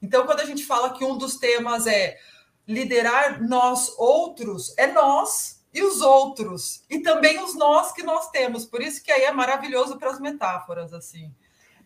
Então, 0.00 0.24
quando 0.24 0.40
a 0.40 0.46
gente 0.46 0.64
fala 0.64 0.94
que 0.94 1.04
um 1.04 1.18
dos 1.18 1.36
temas 1.36 1.86
é 1.86 2.16
liderar 2.66 3.46
nós 3.46 3.94
outros, 3.98 4.72
é 4.78 4.86
nós 4.86 5.61
e 5.72 5.82
os 5.82 6.00
outros, 6.00 6.84
e 6.90 6.98
também 6.98 7.42
os 7.42 7.56
nós 7.56 7.92
que 7.92 8.02
nós 8.02 8.30
temos. 8.30 8.64
Por 8.64 8.82
isso 8.82 9.02
que 9.02 9.10
aí 9.10 9.22
é 9.22 9.32
maravilhoso 9.32 9.98
para 9.98 10.10
as 10.10 10.20
metáforas, 10.20 10.92
assim. 10.92 11.32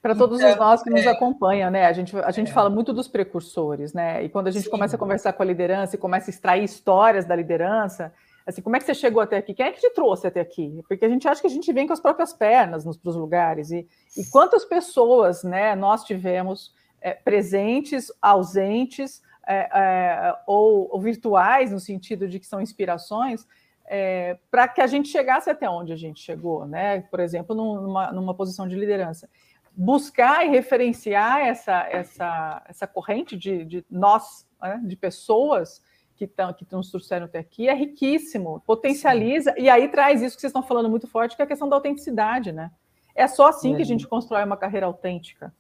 Para 0.02 0.14
todos 0.14 0.38
então, 0.38 0.52
os 0.52 0.56
nós 0.56 0.82
que 0.82 0.88
é, 0.88 0.92
nos 0.92 1.06
acompanham, 1.06 1.70
né? 1.70 1.86
A 1.86 1.92
gente, 1.92 2.16
a 2.16 2.30
gente 2.30 2.50
é. 2.50 2.54
fala 2.54 2.70
muito 2.70 2.92
dos 2.92 3.08
precursores, 3.08 3.92
né? 3.92 4.22
E 4.22 4.28
quando 4.28 4.48
a 4.48 4.50
gente 4.50 4.64
Sim. 4.64 4.70
começa 4.70 4.96
a 4.96 4.98
conversar 4.98 5.32
com 5.32 5.42
a 5.42 5.46
liderança 5.46 5.96
e 5.96 5.98
começa 5.98 6.30
a 6.30 6.32
extrair 6.32 6.64
histórias 6.64 7.24
da 7.24 7.34
liderança, 7.34 8.12
assim, 8.46 8.62
como 8.62 8.76
é 8.76 8.78
que 8.78 8.86
você 8.86 8.94
chegou 8.94 9.20
até 9.20 9.36
aqui? 9.36 9.54
Quem 9.54 9.66
é 9.66 9.72
que 9.72 9.80
te 9.80 9.90
trouxe 9.90 10.26
até 10.26 10.40
aqui? 10.40 10.84
Porque 10.88 11.04
a 11.04 11.08
gente 11.08 11.26
acha 11.26 11.40
que 11.40 11.46
a 11.46 11.50
gente 11.50 11.72
vem 11.72 11.86
com 11.86 11.92
as 11.92 12.00
próprias 12.00 12.32
pernas 12.32 12.84
nos 12.84 12.98
os 13.02 13.16
lugares. 13.16 13.70
E, 13.70 13.86
e 14.16 14.24
quantas 14.30 14.64
pessoas, 14.64 15.42
né, 15.42 15.74
nós 15.74 16.04
tivemos 16.04 16.72
é, 17.00 17.14
presentes, 17.14 18.12
ausentes, 18.22 19.22
é, 19.46 19.68
é, 19.72 20.36
ou, 20.46 20.88
ou, 20.92 21.00
virtuais, 21.00 21.70
no 21.70 21.80
sentido 21.80 22.28
de 22.28 22.40
que 22.40 22.46
são 22.46 22.60
inspirações, 22.60 23.46
é, 23.88 24.38
para 24.50 24.66
que 24.68 24.80
a 24.80 24.86
gente 24.86 25.08
chegasse 25.08 25.48
até 25.48 25.68
onde 25.68 25.92
a 25.92 25.96
gente 25.96 26.20
chegou, 26.20 26.66
né? 26.66 27.00
Por 27.02 27.20
exemplo, 27.20 27.54
numa, 27.54 28.12
numa 28.12 28.34
posição 28.34 28.66
de 28.66 28.74
liderança. 28.74 29.28
Buscar 29.76 30.44
e 30.44 30.48
referenciar 30.48 31.40
essa, 31.40 31.86
essa, 31.90 32.64
essa 32.68 32.86
corrente 32.86 33.36
de, 33.36 33.64
de 33.64 33.84
nós, 33.90 34.46
né? 34.60 34.80
de 34.84 34.96
pessoas 34.96 35.82
que, 36.16 36.26
tão, 36.26 36.52
que 36.52 36.66
nos 36.72 36.90
trouxeram 36.90 37.26
até 37.26 37.38
aqui, 37.38 37.68
é 37.68 37.74
riquíssimo, 37.74 38.62
potencializa, 38.66 39.52
Sim. 39.52 39.62
e 39.62 39.68
aí 39.68 39.88
traz 39.88 40.22
isso 40.22 40.34
que 40.34 40.40
vocês 40.40 40.50
estão 40.50 40.62
falando 40.62 40.88
muito 40.88 41.06
forte, 41.06 41.36
que 41.36 41.42
é 41.42 41.44
a 41.44 41.48
questão 41.48 41.68
da 41.68 41.76
autenticidade, 41.76 42.52
né? 42.52 42.70
É 43.14 43.28
só 43.28 43.48
assim 43.48 43.74
é. 43.74 43.76
que 43.76 43.82
a 43.82 43.86
gente 43.86 44.06
constrói 44.06 44.42
uma 44.44 44.56
carreira 44.56 44.86
autêntica. 44.86 45.54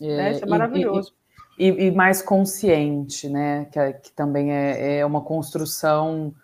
É, 0.00 0.16
né? 0.16 0.30
Isso 0.32 0.44
é 0.44 0.48
maravilhoso. 0.48 1.14
E, 1.58 1.68
e, 1.68 1.86
e, 1.86 1.90
mais 1.90 2.22
consciente, 2.22 3.28
né? 3.28 3.66
Que, 3.66 3.78
é, 3.78 3.92
que 3.92 4.12
também 4.12 4.52
é, 4.52 4.98
é 4.98 5.06
uma 5.06 5.20
construção 5.20 6.34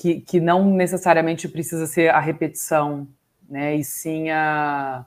que, 0.00 0.18
que 0.22 0.40
não 0.40 0.64
necessariamente 0.64 1.46
precisa 1.46 1.86
ser 1.86 2.08
a 2.08 2.18
repetição, 2.18 3.06
né? 3.46 3.76
E 3.76 3.84
sim 3.84 4.30
a, 4.30 5.04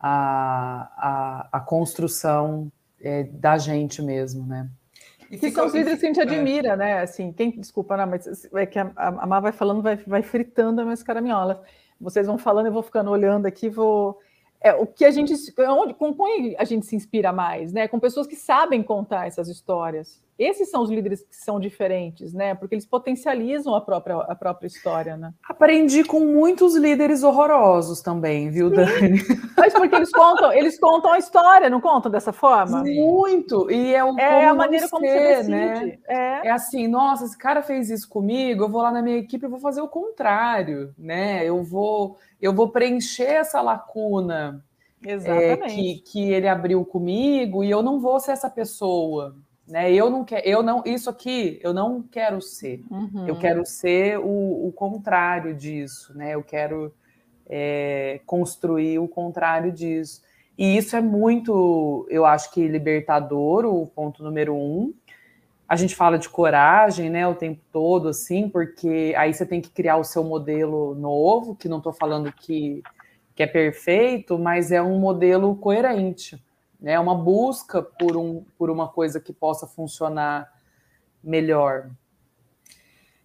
a, 0.00 0.90
a, 0.96 1.48
a 1.52 1.60
construção 1.60 2.70
é, 3.00 3.22
da 3.22 3.56
gente 3.56 4.02
mesmo, 4.02 4.44
né? 4.44 4.68
E 5.30 5.38
que 5.38 5.52
são 5.52 5.66
os 5.66 5.72
líderes 5.72 6.00
que 6.00 6.06
a 6.06 6.08
gente 6.08 6.18
é. 6.18 6.24
admira, 6.24 6.74
né? 6.74 6.98
Assim, 6.98 7.32
quem, 7.32 7.52
desculpa, 7.52 7.96
não, 7.96 8.08
mas 8.08 8.44
é 8.52 8.66
que 8.66 8.76
a, 8.76 8.90
a 8.96 9.24
Má 9.24 9.38
vai 9.38 9.52
falando, 9.52 9.80
vai, 9.80 9.94
vai 9.94 10.22
fritando 10.22 10.80
as 10.80 10.84
minhas 10.84 11.02
caraminholas. 11.04 11.58
Vocês 12.00 12.26
vão 12.26 12.36
falando, 12.36 12.66
eu 12.66 12.72
vou 12.72 12.82
ficando 12.82 13.08
olhando 13.08 13.46
aqui, 13.46 13.68
vou 13.68 14.18
é, 14.60 14.74
o 14.74 14.84
que 14.84 15.04
a 15.04 15.12
gente 15.12 15.32
onde, 15.60 15.94
com 15.94 16.12
quem 16.12 16.56
a 16.58 16.64
gente 16.64 16.86
se 16.86 16.96
inspira 16.96 17.32
mais, 17.32 17.72
né? 17.72 17.86
Com 17.86 18.00
pessoas 18.00 18.26
que 18.26 18.34
sabem 18.34 18.82
contar 18.82 19.28
essas 19.28 19.48
histórias. 19.48 20.20
Esses 20.42 20.70
são 20.70 20.82
os 20.82 20.90
líderes 20.90 21.22
que 21.22 21.36
são 21.36 21.60
diferentes, 21.60 22.32
né? 22.32 22.54
Porque 22.54 22.74
eles 22.74 22.86
potencializam 22.86 23.74
a 23.74 23.80
própria, 23.80 24.16
a 24.16 24.34
própria 24.34 24.66
história, 24.66 25.16
né? 25.16 25.32
Aprendi 25.48 26.02
com 26.02 26.20
muitos 26.20 26.74
líderes 26.74 27.22
horrorosos 27.22 28.00
também, 28.00 28.50
viu, 28.50 28.68
Sim. 28.68 28.76
Dani? 28.76 29.22
Mas 29.56 29.72
porque 29.72 29.94
eles 29.94 30.10
contam, 30.10 30.52
eles 30.52 30.78
contam 30.78 31.12
a 31.12 31.18
história, 31.18 31.70
não 31.70 31.80
contam 31.80 32.10
dessa 32.10 32.32
forma? 32.32 32.82
Muito. 32.82 33.70
E 33.70 33.94
é, 33.94 34.04
o, 34.04 34.18
é 34.18 34.46
a 34.46 34.54
maneira 34.54 34.88
como 34.88 35.06
ser, 35.06 35.44
você 35.44 35.50
né? 35.50 35.68
decide. 35.68 35.86
Né? 35.86 35.98
É. 36.08 36.48
é 36.48 36.50
assim, 36.50 36.88
nossa, 36.88 37.24
esse 37.24 37.38
cara 37.38 37.62
fez 37.62 37.90
isso 37.90 38.08
comigo, 38.08 38.64
eu 38.64 38.68
vou 38.68 38.82
lá 38.82 38.90
na 38.90 39.02
minha 39.02 39.18
equipe 39.18 39.46
e 39.46 39.48
vou 39.48 39.60
fazer 39.60 39.80
o 39.80 39.88
contrário, 39.88 40.92
né? 40.98 41.44
Eu 41.44 41.62
vou, 41.62 42.16
eu 42.40 42.52
vou 42.52 42.68
preencher 42.68 43.24
essa 43.24 43.60
lacuna. 43.60 44.64
É, 45.04 45.56
que, 45.56 45.94
que 46.06 46.30
ele 46.30 46.46
abriu 46.46 46.84
comigo 46.84 47.64
e 47.64 47.70
eu 47.70 47.82
não 47.82 47.98
vou 47.98 48.20
ser 48.20 48.30
essa 48.30 48.48
pessoa, 48.48 49.34
né? 49.66 49.92
Eu 49.92 50.10
não 50.10 50.24
quero, 50.24 50.46
eu 50.46 50.62
não, 50.62 50.82
isso 50.84 51.08
aqui 51.08 51.58
eu 51.62 51.72
não 51.72 52.02
quero 52.02 52.40
ser. 52.40 52.84
Uhum. 52.90 53.26
Eu 53.26 53.38
quero 53.38 53.64
ser 53.64 54.18
o, 54.18 54.66
o, 54.66 54.72
contrário 54.72 55.54
disso, 55.54 56.16
né? 56.16 56.34
Eu 56.34 56.42
quero 56.42 56.92
é, 57.46 58.20
construir 58.26 58.98
o 58.98 59.08
contrário 59.08 59.72
disso. 59.72 60.22
E 60.58 60.76
isso 60.76 60.96
é 60.96 61.00
muito, 61.00 62.06
eu 62.10 62.26
acho 62.26 62.52
que 62.52 62.66
libertador, 62.68 63.64
o 63.64 63.86
ponto 63.86 64.22
número 64.22 64.54
um. 64.54 64.92
A 65.68 65.76
gente 65.76 65.96
fala 65.96 66.18
de 66.18 66.28
coragem, 66.28 67.08
né, 67.08 67.26
o 67.26 67.34
tempo 67.34 67.62
todo, 67.72 68.08
assim, 68.08 68.46
porque 68.46 69.14
aí 69.16 69.32
você 69.32 69.46
tem 69.46 69.58
que 69.58 69.70
criar 69.70 69.96
o 69.96 70.04
seu 70.04 70.22
modelo 70.22 70.94
novo, 70.94 71.56
que 71.56 71.66
não 71.66 71.78
estou 71.78 71.94
falando 71.94 72.30
que, 72.30 72.82
que 73.34 73.42
é 73.42 73.46
perfeito, 73.46 74.38
mas 74.38 74.70
é 74.70 74.82
um 74.82 74.98
modelo 74.98 75.56
coerente 75.56 76.38
né? 76.82 76.98
Uma 76.98 77.14
busca 77.14 77.80
por, 77.80 78.16
um, 78.16 78.44
por 78.58 78.68
uma 78.68 78.88
coisa 78.88 79.20
que 79.20 79.32
possa 79.32 79.66
funcionar 79.66 80.52
melhor. 81.22 81.88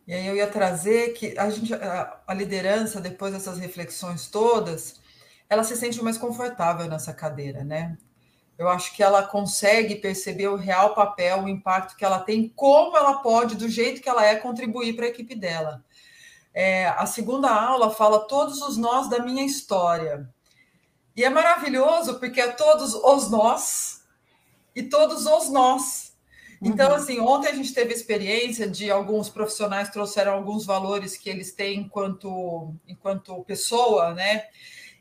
E 0.08 0.14
aí 0.14 0.28
eu 0.28 0.36
ia 0.36 0.48
trazer 0.48 1.14
que 1.14 1.38
a, 1.38 1.50
gente, 1.50 1.74
a, 1.74 2.22
a 2.28 2.34
liderança, 2.34 3.02
depois 3.02 3.34
dessas 3.34 3.58
reflexões 3.58 4.28
todas, 4.28 5.02
ela 5.50 5.64
se 5.64 5.76
sente 5.76 6.02
mais 6.04 6.18
confortável 6.18 6.88
nessa 6.88 7.12
cadeira, 7.12 7.64
né? 7.64 7.98
Eu 8.58 8.70
acho 8.70 8.96
que 8.96 9.04
ela 9.04 9.22
consegue 9.24 9.96
perceber 9.96 10.48
o 10.48 10.56
real 10.56 10.96
papel, 10.96 11.44
o 11.44 11.50
impacto 11.50 11.96
que 11.96 12.06
ela 12.06 12.20
tem, 12.20 12.50
como 12.56 12.96
ela 12.96 13.22
pode, 13.22 13.56
do 13.56 13.68
jeito 13.68 14.02
que 14.02 14.10
ela 14.10 14.26
é, 14.26 14.36
contribuir 14.36 14.96
para 14.96 15.06
a 15.06 15.10
equipe 15.10 15.36
dela. 15.36 15.84
É, 16.54 16.88
a 16.88 17.06
segunda 17.06 17.50
aula 17.52 17.92
fala 17.92 18.28
todos 18.28 18.62
os 18.62 18.78
nós 18.78 19.10
da 19.10 19.20
minha 19.20 19.46
história. 19.46 20.28
E 21.18 21.24
é 21.24 21.30
maravilhoso 21.32 22.20
porque 22.20 22.40
é 22.40 22.50
todos 22.50 22.94
os 22.94 23.32
nós 23.32 24.04
e 24.76 24.84
todos 24.84 25.26
os 25.26 25.50
nós. 25.50 26.16
Então, 26.62 26.90
uhum. 26.90 26.96
assim, 26.96 27.20
ontem 27.20 27.50
a 27.50 27.56
gente 27.56 27.74
teve 27.74 27.92
experiência 27.92 28.70
de 28.70 28.92
alguns 28.92 29.28
profissionais 29.28 29.90
trouxeram 29.90 30.34
alguns 30.34 30.64
valores 30.64 31.18
que 31.18 31.28
eles 31.28 31.52
têm 31.52 31.82
enquanto, 31.82 32.72
enquanto 32.88 33.44
pessoa, 33.46 34.14
né? 34.14 34.46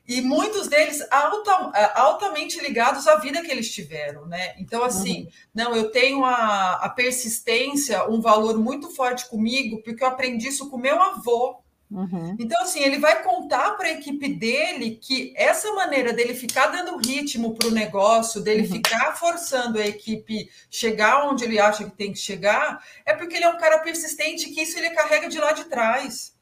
E 0.08 0.22
muitos 0.22 0.68
deles 0.68 1.04
alta, 1.10 1.50
altamente 1.94 2.60
ligados 2.60 3.06
à 3.06 3.16
vida 3.16 3.42
que 3.42 3.50
eles 3.50 3.70
tiveram, 3.74 4.24
né? 4.24 4.54
Então, 4.58 4.82
assim, 4.84 5.24
uhum. 5.24 5.30
não, 5.54 5.76
eu 5.76 5.90
tenho 5.90 6.24
a, 6.24 6.74
a 6.74 6.88
persistência, 6.88 8.08
um 8.08 8.22
valor 8.22 8.56
muito 8.58 8.88
forte 8.88 9.28
comigo, 9.28 9.82
porque 9.82 10.02
eu 10.02 10.08
aprendi 10.08 10.48
isso 10.48 10.70
com 10.70 10.78
meu 10.78 11.02
avô, 11.02 11.58
Uhum. 11.90 12.36
Então, 12.38 12.60
assim, 12.62 12.80
ele 12.80 12.98
vai 12.98 13.22
contar 13.22 13.72
para 13.72 13.86
a 13.86 13.92
equipe 13.92 14.28
dele 14.28 14.98
que 15.00 15.32
essa 15.36 15.72
maneira 15.72 16.12
dele 16.12 16.34
ficar 16.34 16.66
dando 16.66 16.96
ritmo 16.96 17.54
para 17.54 17.68
o 17.68 17.70
negócio, 17.70 18.40
dele 18.40 18.62
uhum. 18.62 18.74
ficar 18.74 19.16
forçando 19.16 19.78
a 19.78 19.86
equipe 19.86 20.50
chegar 20.68 21.28
onde 21.28 21.44
ele 21.44 21.60
acha 21.60 21.84
que 21.84 21.96
tem 21.96 22.12
que 22.12 22.18
chegar, 22.18 22.84
é 23.04 23.14
porque 23.14 23.36
ele 23.36 23.44
é 23.44 23.48
um 23.48 23.58
cara 23.58 23.78
persistente 23.78 24.50
que 24.50 24.62
isso 24.62 24.76
ele 24.78 24.90
carrega 24.90 25.28
de 25.28 25.38
lá 25.38 25.52
de 25.52 25.64
trás. 25.64 26.34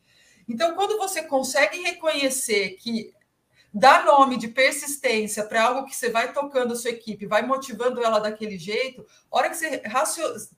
Então, 0.48 0.74
quando 0.74 0.96
você 0.98 1.22
consegue 1.22 1.78
reconhecer 1.82 2.76
que 2.80 3.12
dar 3.74 4.04
nome 4.04 4.36
de 4.36 4.46
persistência 4.46 5.44
para 5.44 5.64
algo 5.64 5.84
que 5.84 5.96
você 5.96 6.08
vai 6.08 6.32
tocando 6.32 6.74
a 6.74 6.76
sua 6.76 6.90
equipe, 6.90 7.26
vai 7.26 7.42
motivando 7.42 8.00
ela 8.04 8.20
daquele 8.20 8.56
jeito, 8.56 9.04
hora 9.28 9.50
que 9.50 9.56
você 9.56 9.82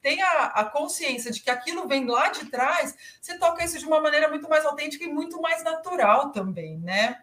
tem 0.02 0.20
a, 0.20 0.44
a, 0.48 0.64
consciência 0.66 1.30
de 1.30 1.40
que 1.40 1.50
aquilo 1.50 1.88
vem 1.88 2.04
lá 2.04 2.28
de 2.28 2.44
trás, 2.50 2.94
você 3.18 3.38
toca 3.38 3.64
isso 3.64 3.78
de 3.78 3.86
uma 3.86 4.02
maneira 4.02 4.28
muito 4.28 4.46
mais 4.50 4.66
autêntica 4.66 5.02
e 5.02 5.08
muito 5.08 5.40
mais 5.40 5.64
natural 5.64 6.30
também, 6.30 6.78
né? 6.78 7.16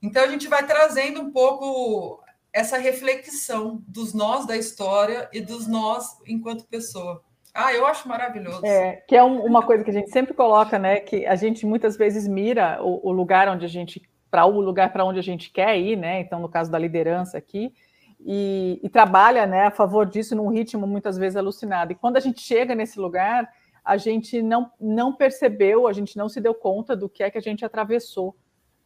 Então 0.00 0.24
a 0.24 0.26
gente 0.26 0.48
vai 0.48 0.66
trazendo 0.66 1.20
um 1.20 1.30
pouco 1.30 2.24
essa 2.50 2.78
reflexão 2.78 3.84
dos 3.86 4.14
nós 4.14 4.46
da 4.46 4.56
história 4.56 5.28
e 5.34 5.42
dos 5.42 5.66
nós 5.66 6.16
enquanto 6.26 6.64
pessoa. 6.64 7.22
Ah, 7.52 7.74
eu 7.74 7.86
acho 7.86 8.08
maravilhoso. 8.08 8.64
É, 8.64 9.02
que 9.06 9.14
é 9.14 9.22
um, 9.22 9.44
uma 9.44 9.62
coisa 9.62 9.84
que 9.84 9.90
a 9.90 9.92
gente 9.92 10.10
sempre 10.10 10.32
coloca, 10.32 10.78
né? 10.78 11.00
Que 11.00 11.26
a 11.26 11.34
gente 11.34 11.66
muitas 11.66 11.96
vezes 11.96 12.26
mira 12.26 12.82
o, 12.82 13.08
o 13.08 13.12
lugar 13.12 13.48
onde 13.48 13.64
a 13.66 13.68
gente 13.68 14.02
para 14.30 14.46
o 14.46 14.60
lugar 14.60 14.92
para 14.92 15.04
onde 15.04 15.18
a 15.18 15.22
gente 15.22 15.50
quer 15.50 15.78
ir, 15.78 15.96
né? 15.96 16.20
Então, 16.20 16.40
no 16.40 16.48
caso 16.48 16.70
da 16.70 16.78
liderança 16.78 17.38
aqui, 17.38 17.72
e, 18.20 18.80
e, 18.82 18.88
trabalha 18.88 19.46
né, 19.46 19.66
a 19.66 19.70
favor 19.70 20.06
disso 20.06 20.34
num 20.34 20.48
ritmo 20.48 20.86
muitas 20.86 21.18
vezes 21.18 21.36
alucinado. 21.36 21.92
E 21.92 21.94
quando 21.94 22.16
a 22.16 22.20
gente 22.20 22.40
chega 22.40 22.74
nesse 22.74 22.98
lugar, 22.98 23.48
a 23.84 23.96
gente 23.96 24.42
não, 24.42 24.70
não 24.80 25.12
percebeu, 25.12 25.86
a 25.86 25.92
gente 25.92 26.16
não 26.16 26.28
se 26.28 26.40
deu 26.40 26.54
conta 26.54 26.96
do 26.96 27.08
que 27.08 27.22
é 27.22 27.30
que 27.30 27.38
a 27.38 27.42
gente 27.42 27.64
atravessou, 27.64 28.34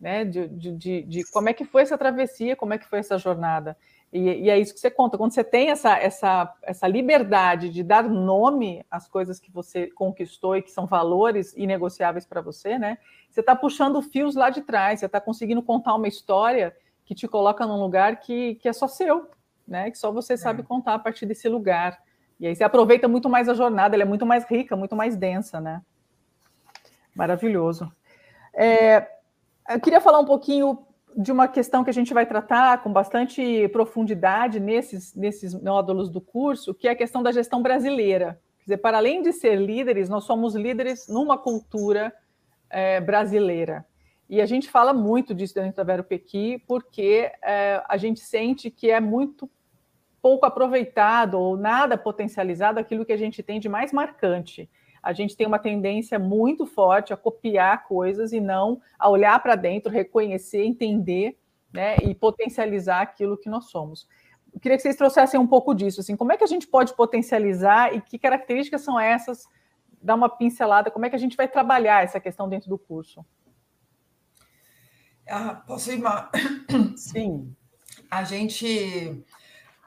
né? 0.00 0.24
De, 0.24 0.48
de, 0.48 0.72
de, 0.72 1.02
de 1.02 1.30
como 1.30 1.48
é 1.48 1.52
que 1.52 1.64
foi 1.64 1.82
essa 1.82 1.96
travessia, 1.96 2.56
como 2.56 2.74
é 2.74 2.78
que 2.78 2.86
foi 2.86 2.98
essa 2.98 3.16
jornada. 3.16 3.76
E, 4.12 4.18
e, 4.44 4.50
é 4.50 4.58
isso 4.58 4.74
que 4.74 4.80
você 4.80 4.90
conta. 4.90 5.16
Quando 5.16 5.32
você 5.32 5.44
tem 5.44 5.70
essa, 5.70 5.96
essa, 5.96 6.52
essa 6.62 6.88
liberdade 6.88 7.70
de 7.70 7.82
dar 7.82 8.02
nome 8.08 8.84
às 8.90 9.08
coisas 9.08 9.38
que 9.38 9.52
você 9.52 9.86
conquistou 9.88 10.56
e 10.56 10.62
que 10.62 10.70
são 10.70 10.84
valores 10.84 11.54
inegociáveis 11.56 12.26
para 12.26 12.40
você, 12.40 12.76
né? 12.76 12.98
Você 13.28 13.40
está 13.40 13.54
puxando 13.54 14.02
fios 14.02 14.34
lá 14.34 14.50
de 14.50 14.62
trás, 14.62 14.98
você 14.98 15.06
está 15.06 15.20
conseguindo 15.20 15.62
contar 15.62 15.94
uma 15.94 16.08
história 16.08 16.74
que 17.04 17.14
te 17.14 17.28
coloca 17.28 17.64
num 17.64 17.80
lugar 17.80 18.18
que, 18.18 18.56
que 18.56 18.68
é 18.68 18.72
só 18.72 18.88
seu, 18.88 19.30
né? 19.66 19.90
Que 19.90 19.98
só 19.98 20.10
você 20.10 20.36
sabe 20.36 20.62
é. 20.62 20.64
contar 20.64 20.94
a 20.94 20.98
partir 20.98 21.26
desse 21.26 21.48
lugar. 21.48 22.02
E 22.40 22.48
aí 22.48 22.56
você 22.56 22.64
aproveita 22.64 23.06
muito 23.06 23.28
mais 23.28 23.48
a 23.48 23.54
jornada, 23.54 23.94
ela 23.94 24.02
é 24.02 24.06
muito 24.06 24.26
mais 24.26 24.44
rica, 24.44 24.74
muito 24.74 24.96
mais 24.96 25.16
densa, 25.16 25.60
né? 25.60 25.82
Maravilhoso. 27.14 27.92
É, 28.52 29.08
eu 29.68 29.80
queria 29.80 30.00
falar 30.00 30.18
um 30.18 30.24
pouquinho 30.24 30.84
de 31.16 31.32
uma 31.32 31.48
questão 31.48 31.82
que 31.82 31.90
a 31.90 31.92
gente 31.92 32.14
vai 32.14 32.26
tratar 32.26 32.82
com 32.82 32.92
bastante 32.92 33.68
profundidade 33.68 34.60
nesses, 34.60 35.14
nesses 35.14 35.54
módulos 35.54 36.10
do 36.10 36.20
curso, 36.20 36.74
que 36.74 36.88
é 36.88 36.92
a 36.92 36.96
questão 36.96 37.22
da 37.22 37.32
gestão 37.32 37.62
brasileira. 37.62 38.40
Quer 38.58 38.64
dizer, 38.64 38.76
para 38.78 38.98
além 38.98 39.22
de 39.22 39.32
ser 39.32 39.56
líderes, 39.56 40.08
nós 40.08 40.24
somos 40.24 40.54
líderes 40.54 41.08
numa 41.08 41.36
cultura 41.38 42.12
é, 42.68 43.00
brasileira. 43.00 43.84
E 44.28 44.40
a 44.40 44.46
gente 44.46 44.70
fala 44.70 44.92
muito 44.92 45.34
disso 45.34 45.54
dentro 45.54 45.76
da 45.76 45.82
Vero 45.82 46.04
Pequi, 46.04 46.62
porque 46.66 47.32
é, 47.42 47.82
a 47.88 47.96
gente 47.96 48.20
sente 48.20 48.70
que 48.70 48.90
é 48.90 49.00
muito 49.00 49.50
pouco 50.22 50.46
aproveitado 50.46 51.34
ou 51.34 51.56
nada 51.56 51.98
potencializado 51.98 52.78
aquilo 52.78 53.04
que 53.04 53.12
a 53.12 53.16
gente 53.16 53.42
tem 53.42 53.58
de 53.58 53.68
mais 53.68 53.92
marcante. 53.92 54.70
A 55.02 55.12
gente 55.12 55.36
tem 55.36 55.46
uma 55.46 55.58
tendência 55.58 56.18
muito 56.18 56.66
forte 56.66 57.12
a 57.12 57.16
copiar 57.16 57.84
coisas 57.84 58.32
e 58.32 58.40
não 58.40 58.80
a 58.98 59.08
olhar 59.08 59.42
para 59.42 59.56
dentro, 59.56 59.90
reconhecer, 59.90 60.64
entender 60.64 61.38
né, 61.72 61.96
e 62.02 62.14
potencializar 62.14 63.00
aquilo 63.00 63.38
que 63.38 63.48
nós 63.48 63.70
somos. 63.70 64.06
Eu 64.52 64.60
queria 64.60 64.76
que 64.76 64.82
vocês 64.82 64.96
trouxessem 64.96 65.38
um 65.38 65.46
pouco 65.46 65.74
disso. 65.74 66.00
Assim, 66.00 66.16
como 66.16 66.32
é 66.32 66.36
que 66.36 66.44
a 66.44 66.46
gente 66.46 66.66
pode 66.66 66.94
potencializar 66.94 67.94
e 67.94 68.00
que 68.00 68.18
características 68.18 68.82
são 68.82 68.98
essas? 68.98 69.46
Dá 70.02 70.14
uma 70.14 70.28
pincelada, 70.28 70.90
como 70.90 71.06
é 71.06 71.10
que 71.10 71.16
a 71.16 71.18
gente 71.18 71.36
vai 71.36 71.46
trabalhar 71.46 72.02
essa 72.02 72.18
questão 72.18 72.48
dentro 72.48 72.68
do 72.68 72.78
curso? 72.78 73.24
Ah, 75.28 75.54
posso 75.66 75.92
ir. 75.92 76.02
Sim. 76.96 77.54
A 78.10 78.24
gente. 78.24 79.24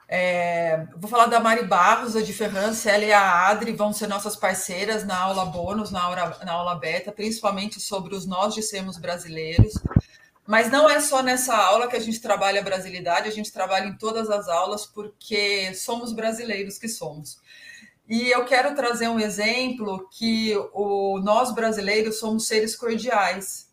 É, 0.06 0.86
vou 0.96 1.08
falar 1.08 1.26
da 1.26 1.40
Mari 1.40 1.64
Barros, 1.66 2.14
a 2.14 2.22
de 2.22 2.32
Ferrance, 2.32 2.88
ela 2.88 3.04
e 3.04 3.12
a 3.12 3.48
Adri 3.48 3.72
vão 3.72 3.92
ser 3.92 4.06
nossas 4.06 4.36
parceiras 4.36 5.04
na 5.04 5.18
aula 5.18 5.46
bônus, 5.46 5.90
na 5.90 6.02
aula, 6.02 6.38
na 6.44 6.52
aula 6.52 6.74
beta, 6.74 7.10
principalmente 7.10 7.80
sobre 7.80 8.14
os 8.14 8.26
nós 8.26 8.54
de 8.54 8.62
sermos 8.62 8.98
brasileiros. 8.98 9.74
Mas 10.46 10.70
não 10.70 10.88
é 10.90 11.00
só 11.00 11.22
nessa 11.22 11.56
aula 11.56 11.88
que 11.88 11.96
a 11.96 12.00
gente 12.00 12.20
trabalha 12.20 12.60
a 12.60 12.64
brasilidade, 12.64 13.28
a 13.28 13.32
gente 13.32 13.50
trabalha 13.50 13.86
em 13.86 13.96
todas 13.96 14.28
as 14.28 14.46
aulas, 14.46 14.84
porque 14.84 15.74
somos 15.74 16.12
brasileiros 16.12 16.76
que 16.76 16.88
somos. 16.88 17.38
E 18.06 18.30
eu 18.30 18.44
quero 18.44 18.74
trazer 18.74 19.08
um 19.08 19.18
exemplo 19.18 20.06
que 20.10 20.54
o, 20.74 21.18
nós 21.20 21.54
brasileiros 21.54 22.18
somos 22.18 22.46
seres 22.46 22.76
cordiais. 22.76 23.72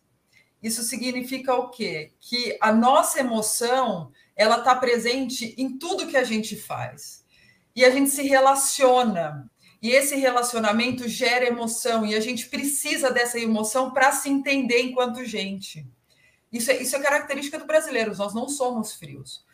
Isso 0.62 0.82
significa 0.82 1.54
o 1.54 1.68
quê? 1.68 2.12
Que 2.18 2.56
a 2.58 2.72
nossa 2.72 3.20
emoção 3.20 4.10
ela 4.36 4.58
está 4.58 4.74
presente 4.74 5.54
em 5.58 5.78
tudo 5.78 6.06
que 6.06 6.16
a 6.16 6.24
gente 6.24 6.56
faz. 6.56 7.24
E 7.74 7.84
a 7.84 7.90
gente 7.90 8.10
se 8.10 8.22
relaciona. 8.22 9.50
E 9.80 9.90
esse 9.90 10.16
relacionamento 10.16 11.08
gera 11.08 11.46
emoção. 11.46 12.06
E 12.06 12.14
a 12.14 12.20
gente 12.20 12.48
precisa 12.48 13.10
dessa 13.10 13.38
emoção 13.38 13.90
para 13.90 14.12
se 14.12 14.28
entender 14.28 14.82
enquanto 14.82 15.24
gente. 15.24 15.86
Isso 16.52 16.70
é, 16.70 16.82
isso 16.82 16.94
é 16.94 17.00
característica 17.00 17.58
do 17.58 17.66
brasileiro. 17.66 18.16
Nós 18.16 18.34
não 18.34 18.48
somos 18.48 18.94
frios. 18.94 19.44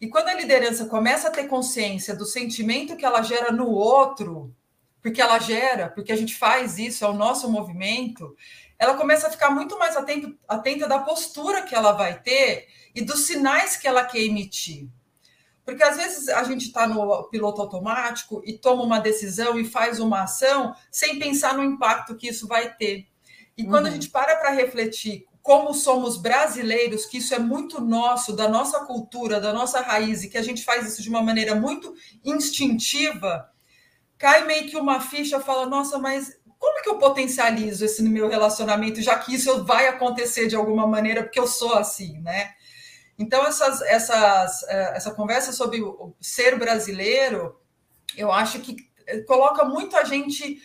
E 0.00 0.08
quando 0.08 0.28
a 0.28 0.34
liderança 0.34 0.86
começa 0.86 1.28
a 1.28 1.30
ter 1.30 1.48
consciência 1.48 2.14
do 2.14 2.24
sentimento 2.24 2.96
que 2.96 3.04
ela 3.04 3.22
gera 3.22 3.50
no 3.50 3.68
outro, 3.68 4.54
porque 5.04 5.20
ela 5.20 5.38
gera, 5.38 5.90
porque 5.90 6.10
a 6.10 6.16
gente 6.16 6.34
faz 6.34 6.78
isso, 6.78 7.04
é 7.04 7.08
o 7.08 7.12
nosso 7.12 7.52
movimento, 7.52 8.34
ela 8.78 8.94
começa 8.94 9.28
a 9.28 9.30
ficar 9.30 9.50
muito 9.50 9.78
mais 9.78 9.94
atento, 9.94 10.34
atenta 10.48 10.88
da 10.88 10.98
postura 10.98 11.60
que 11.60 11.74
ela 11.74 11.92
vai 11.92 12.22
ter 12.22 12.68
e 12.94 13.02
dos 13.02 13.26
sinais 13.26 13.76
que 13.76 13.86
ela 13.86 14.02
quer 14.02 14.20
emitir. 14.20 14.88
Porque 15.62 15.82
às 15.82 15.98
vezes 15.98 16.30
a 16.30 16.42
gente 16.44 16.68
está 16.68 16.86
no 16.86 17.24
piloto 17.24 17.60
automático 17.60 18.40
e 18.46 18.56
toma 18.56 18.82
uma 18.82 18.98
decisão 18.98 19.60
e 19.60 19.66
faz 19.66 20.00
uma 20.00 20.22
ação 20.22 20.74
sem 20.90 21.18
pensar 21.18 21.54
no 21.54 21.62
impacto 21.62 22.16
que 22.16 22.28
isso 22.28 22.48
vai 22.48 22.74
ter. 22.74 23.06
E 23.58 23.64
quando 23.64 23.84
uhum. 23.84 23.90
a 23.90 23.94
gente 23.94 24.08
para 24.08 24.36
para 24.36 24.52
refletir 24.52 25.26
como 25.42 25.74
somos 25.74 26.16
brasileiros, 26.16 27.04
que 27.04 27.18
isso 27.18 27.34
é 27.34 27.38
muito 27.38 27.78
nosso, 27.78 28.32
da 28.32 28.48
nossa 28.48 28.80
cultura, 28.86 29.38
da 29.38 29.52
nossa 29.52 29.82
raiz, 29.82 30.22
e 30.22 30.30
que 30.30 30.38
a 30.38 30.42
gente 30.42 30.64
faz 30.64 30.90
isso 30.90 31.02
de 31.02 31.10
uma 31.10 31.20
maneira 31.20 31.54
muito 31.54 31.94
instintiva, 32.24 33.52
cai 34.24 34.46
meio 34.46 34.66
que 34.66 34.74
uma 34.78 35.00
ficha, 35.00 35.38
fala, 35.38 35.66
nossa, 35.66 35.98
mas 35.98 36.40
como 36.58 36.82
que 36.82 36.88
eu 36.88 36.96
potencializo 36.96 37.84
esse 37.84 38.02
meu 38.02 38.26
relacionamento, 38.26 39.02
já 39.02 39.18
que 39.18 39.34
isso 39.34 39.62
vai 39.64 39.86
acontecer 39.86 40.46
de 40.46 40.56
alguma 40.56 40.86
maneira, 40.86 41.22
porque 41.22 41.38
eu 41.38 41.46
sou 41.46 41.74
assim, 41.74 42.18
né? 42.20 42.54
Então, 43.18 43.46
essas, 43.46 43.82
essas, 43.82 44.62
é, 44.62 44.96
essa 44.96 45.10
conversa 45.10 45.52
sobre 45.52 45.82
ser 46.22 46.58
brasileiro, 46.58 47.60
eu 48.16 48.32
acho 48.32 48.60
que 48.60 48.76
é, 49.06 49.18
coloca 49.20 49.62
muito 49.62 49.94
a 49.94 50.04
gente 50.04 50.58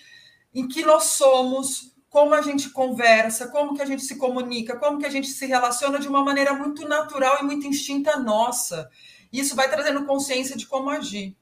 em 0.56 0.66
que 0.66 0.82
nós 0.84 1.04
somos, 1.04 1.94
como 2.10 2.34
a 2.34 2.42
gente 2.42 2.70
conversa, 2.70 3.50
como 3.50 3.76
que 3.76 3.82
a 3.82 3.86
gente 3.86 4.04
se 4.04 4.16
comunica, 4.16 4.80
como 4.80 5.00
que 5.00 5.06
a 5.06 5.12
gente 5.12 5.28
se 5.28 5.46
relaciona 5.46 6.00
de 6.00 6.08
uma 6.08 6.24
maneira 6.24 6.54
muito 6.54 6.88
natural 6.88 7.40
e 7.42 7.44
muito 7.44 7.68
instinta 7.68 8.16
nossa. 8.16 8.90
Isso 9.34 9.54
vai 9.54 9.70
trazendo 9.70 10.06
consciência 10.06 10.56
de 10.56 10.66
como 10.66 10.90
agir. 10.90 11.36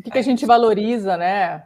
O 0.00 0.02
que, 0.02 0.10
que 0.10 0.18
a 0.18 0.22
gente 0.22 0.46
valoriza, 0.46 1.14
né? 1.18 1.64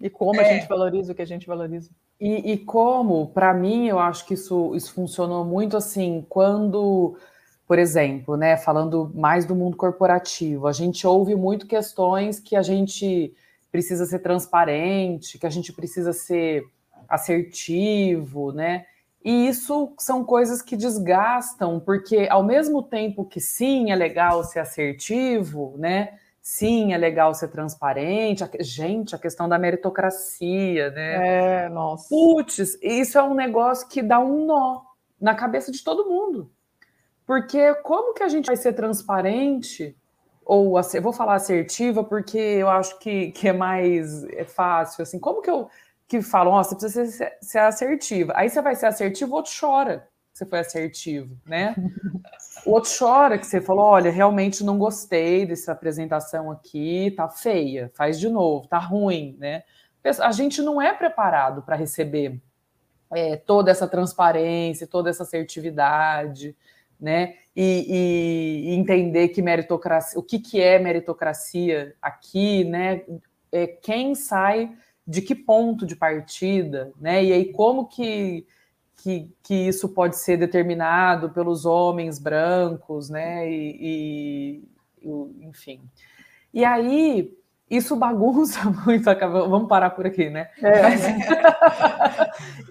E 0.00 0.10
como 0.10 0.40
é. 0.40 0.44
a 0.44 0.52
gente 0.54 0.68
valoriza 0.68 1.12
o 1.12 1.14
que 1.14 1.22
a 1.22 1.26
gente 1.26 1.46
valoriza. 1.46 1.88
E, 2.20 2.52
e 2.52 2.58
como, 2.58 3.28
para 3.28 3.54
mim, 3.54 3.86
eu 3.86 4.00
acho 4.00 4.26
que 4.26 4.34
isso, 4.34 4.74
isso 4.74 4.92
funcionou 4.92 5.44
muito 5.44 5.76
assim, 5.76 6.26
quando, 6.28 7.16
por 7.64 7.78
exemplo, 7.78 8.36
né, 8.36 8.56
falando 8.56 9.12
mais 9.14 9.44
do 9.44 9.54
mundo 9.54 9.76
corporativo, 9.76 10.66
a 10.66 10.72
gente 10.72 11.06
ouve 11.06 11.36
muito 11.36 11.66
questões 11.66 12.40
que 12.40 12.56
a 12.56 12.62
gente 12.62 13.32
precisa 13.70 14.04
ser 14.04 14.18
transparente, 14.18 15.38
que 15.38 15.46
a 15.46 15.50
gente 15.50 15.72
precisa 15.72 16.12
ser 16.12 16.64
assertivo, 17.08 18.50
né? 18.50 18.84
E 19.24 19.46
isso 19.46 19.92
são 19.96 20.24
coisas 20.24 20.60
que 20.60 20.76
desgastam, 20.76 21.78
porque 21.78 22.26
ao 22.28 22.42
mesmo 22.42 22.82
tempo 22.82 23.24
que 23.24 23.40
sim, 23.40 23.92
é 23.92 23.94
legal 23.94 24.42
ser 24.42 24.58
assertivo, 24.58 25.74
né? 25.78 26.14
Sim, 26.48 26.92
é 26.92 26.96
legal 26.96 27.34
ser 27.34 27.48
transparente. 27.48 28.48
Gente, 28.60 29.16
a 29.16 29.18
questão 29.18 29.48
da 29.48 29.58
meritocracia, 29.58 30.90
né? 30.92 31.64
É, 31.64 31.68
nossa. 31.68 32.08
Putz, 32.08 32.78
isso 32.80 33.18
é 33.18 33.22
um 33.24 33.34
negócio 33.34 33.88
que 33.88 34.00
dá 34.00 34.20
um 34.20 34.46
nó 34.46 34.82
na 35.20 35.34
cabeça 35.34 35.72
de 35.72 35.82
todo 35.82 36.08
mundo. 36.08 36.48
Porque 37.26 37.74
como 37.82 38.14
que 38.14 38.22
a 38.22 38.28
gente 38.28 38.46
vai 38.46 38.56
ser 38.56 38.74
transparente 38.74 39.96
ou 40.44 40.80
vou 41.02 41.12
falar 41.12 41.34
assertiva 41.34 42.04
porque 42.04 42.38
eu 42.38 42.70
acho 42.70 42.96
que, 43.00 43.32
que 43.32 43.48
é 43.48 43.52
mais 43.52 44.22
é 44.26 44.44
fácil 44.44 45.02
assim. 45.02 45.18
Como 45.18 45.42
que 45.42 45.50
eu 45.50 45.68
que 46.06 46.22
falo, 46.22 46.56
oh, 46.56 46.62
você 46.62 46.76
precisa 46.76 47.06
ser, 47.06 47.38
ser 47.42 47.58
assertiva. 47.58 48.32
Aí 48.36 48.48
você 48.48 48.62
vai 48.62 48.76
ser 48.76 48.86
assertivo, 48.86 49.32
o 49.32 49.34
outro 49.34 49.50
chora 49.58 50.08
você 50.36 50.44
foi 50.44 50.58
assertivo, 50.58 51.34
né? 51.46 51.74
O 52.66 52.72
outro 52.72 52.90
chora 52.98 53.38
que 53.38 53.46
você 53.46 53.58
falou, 53.58 53.86
olha, 53.86 54.10
realmente 54.10 54.62
não 54.62 54.76
gostei 54.76 55.46
dessa 55.46 55.72
apresentação 55.72 56.50
aqui, 56.50 57.10
tá 57.16 57.26
feia, 57.26 57.90
faz 57.94 58.20
de 58.20 58.28
novo, 58.28 58.68
tá 58.68 58.76
ruim, 58.76 59.34
né? 59.40 59.62
A 60.20 60.32
gente 60.32 60.60
não 60.60 60.80
é 60.80 60.92
preparado 60.92 61.62
para 61.62 61.74
receber 61.74 62.38
é, 63.14 63.36
toda 63.36 63.70
essa 63.70 63.88
transparência, 63.88 64.86
toda 64.86 65.08
essa 65.08 65.22
assertividade, 65.22 66.54
né? 67.00 67.36
E, 67.56 68.66
e, 68.68 68.74
entender 68.74 69.28
que 69.28 69.40
meritocracia, 69.40 70.18
o 70.18 70.22
que, 70.22 70.38
que 70.38 70.60
é 70.60 70.78
meritocracia 70.78 71.94
aqui, 72.02 72.62
né? 72.64 73.04
É 73.50 73.66
quem 73.66 74.14
sai 74.14 74.70
de 75.06 75.22
que 75.22 75.34
ponto 75.34 75.86
de 75.86 75.96
partida, 75.96 76.92
né? 77.00 77.24
E 77.24 77.32
aí 77.32 77.52
como 77.52 77.86
que 77.86 78.46
que, 78.96 79.30
que 79.42 79.54
isso 79.54 79.88
pode 79.88 80.18
ser 80.18 80.36
determinado 80.36 81.30
pelos 81.30 81.64
homens 81.64 82.18
brancos, 82.18 83.08
né? 83.10 83.48
E, 83.50 84.62
e, 85.02 85.46
enfim. 85.46 85.80
E 86.52 86.64
aí 86.64 87.36
isso 87.68 87.96
bagunça 87.96 88.60
muito. 88.86 89.04
Vamos 89.04 89.68
parar 89.68 89.90
por 89.90 90.06
aqui, 90.06 90.30
né? 90.30 90.50
É. 90.62 90.80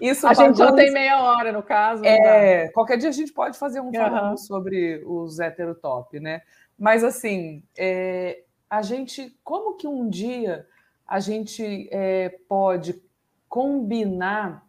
isso 0.00 0.26
a 0.26 0.30
bagunça... 0.30 0.46
gente 0.46 0.58
já 0.58 0.72
tem 0.72 0.92
meia 0.92 1.22
hora 1.22 1.52
no 1.52 1.62
caso. 1.62 2.04
É, 2.04 2.68
qualquer 2.68 2.96
dia 2.98 3.10
a 3.10 3.12
gente 3.12 3.32
pode 3.32 3.58
fazer 3.58 3.80
um 3.80 3.90
uhum. 3.90 4.36
sobre 4.36 5.02
os 5.06 5.38
heterotop, 5.38 6.18
né? 6.18 6.42
Mas 6.78 7.04
assim, 7.04 7.62
é, 7.78 8.42
a 8.68 8.82
gente, 8.82 9.38
como 9.44 9.76
que 9.76 9.86
um 9.86 10.08
dia 10.08 10.66
a 11.06 11.20
gente 11.20 11.88
é, 11.92 12.30
pode 12.48 13.00
combinar 13.48 14.65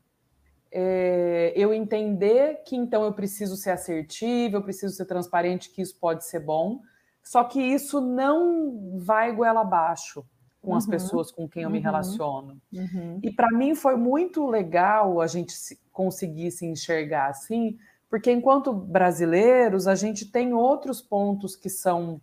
é, 0.71 1.53
eu 1.55 1.73
entender 1.73 2.63
que 2.65 2.75
então 2.75 3.03
eu 3.03 3.13
preciso 3.13 3.55
ser 3.55 3.71
assertivo, 3.71 4.57
eu 4.57 4.63
preciso 4.63 4.93
ser 4.95 5.05
transparente, 5.05 5.69
que 5.69 5.81
isso 5.81 5.97
pode 5.99 6.25
ser 6.25 6.39
bom, 6.39 6.81
só 7.23 7.43
que 7.43 7.61
isso 7.61 7.99
não 7.99 8.97
vai 8.97 9.33
goela 9.35 9.61
abaixo 9.61 10.25
com 10.61 10.71
uhum. 10.71 10.77
as 10.77 10.85
pessoas 10.85 11.31
com 11.31 11.47
quem 11.47 11.63
eu 11.63 11.69
me 11.69 11.77
uhum. 11.77 11.83
relaciono. 11.83 12.61
Uhum. 12.73 13.19
E 13.23 13.31
para 13.31 13.49
mim 13.51 13.75
foi 13.75 13.95
muito 13.95 14.45
legal 14.47 15.21
a 15.21 15.27
gente 15.27 15.53
se, 15.53 15.79
conseguir 15.91 16.51
se 16.51 16.65
enxergar 16.65 17.29
assim, 17.29 17.77
porque 18.09 18.31
enquanto 18.31 18.73
brasileiros, 18.73 19.87
a 19.87 19.95
gente 19.95 20.25
tem 20.25 20.53
outros 20.53 21.01
pontos 21.01 21.55
que 21.55 21.69
são 21.69 22.21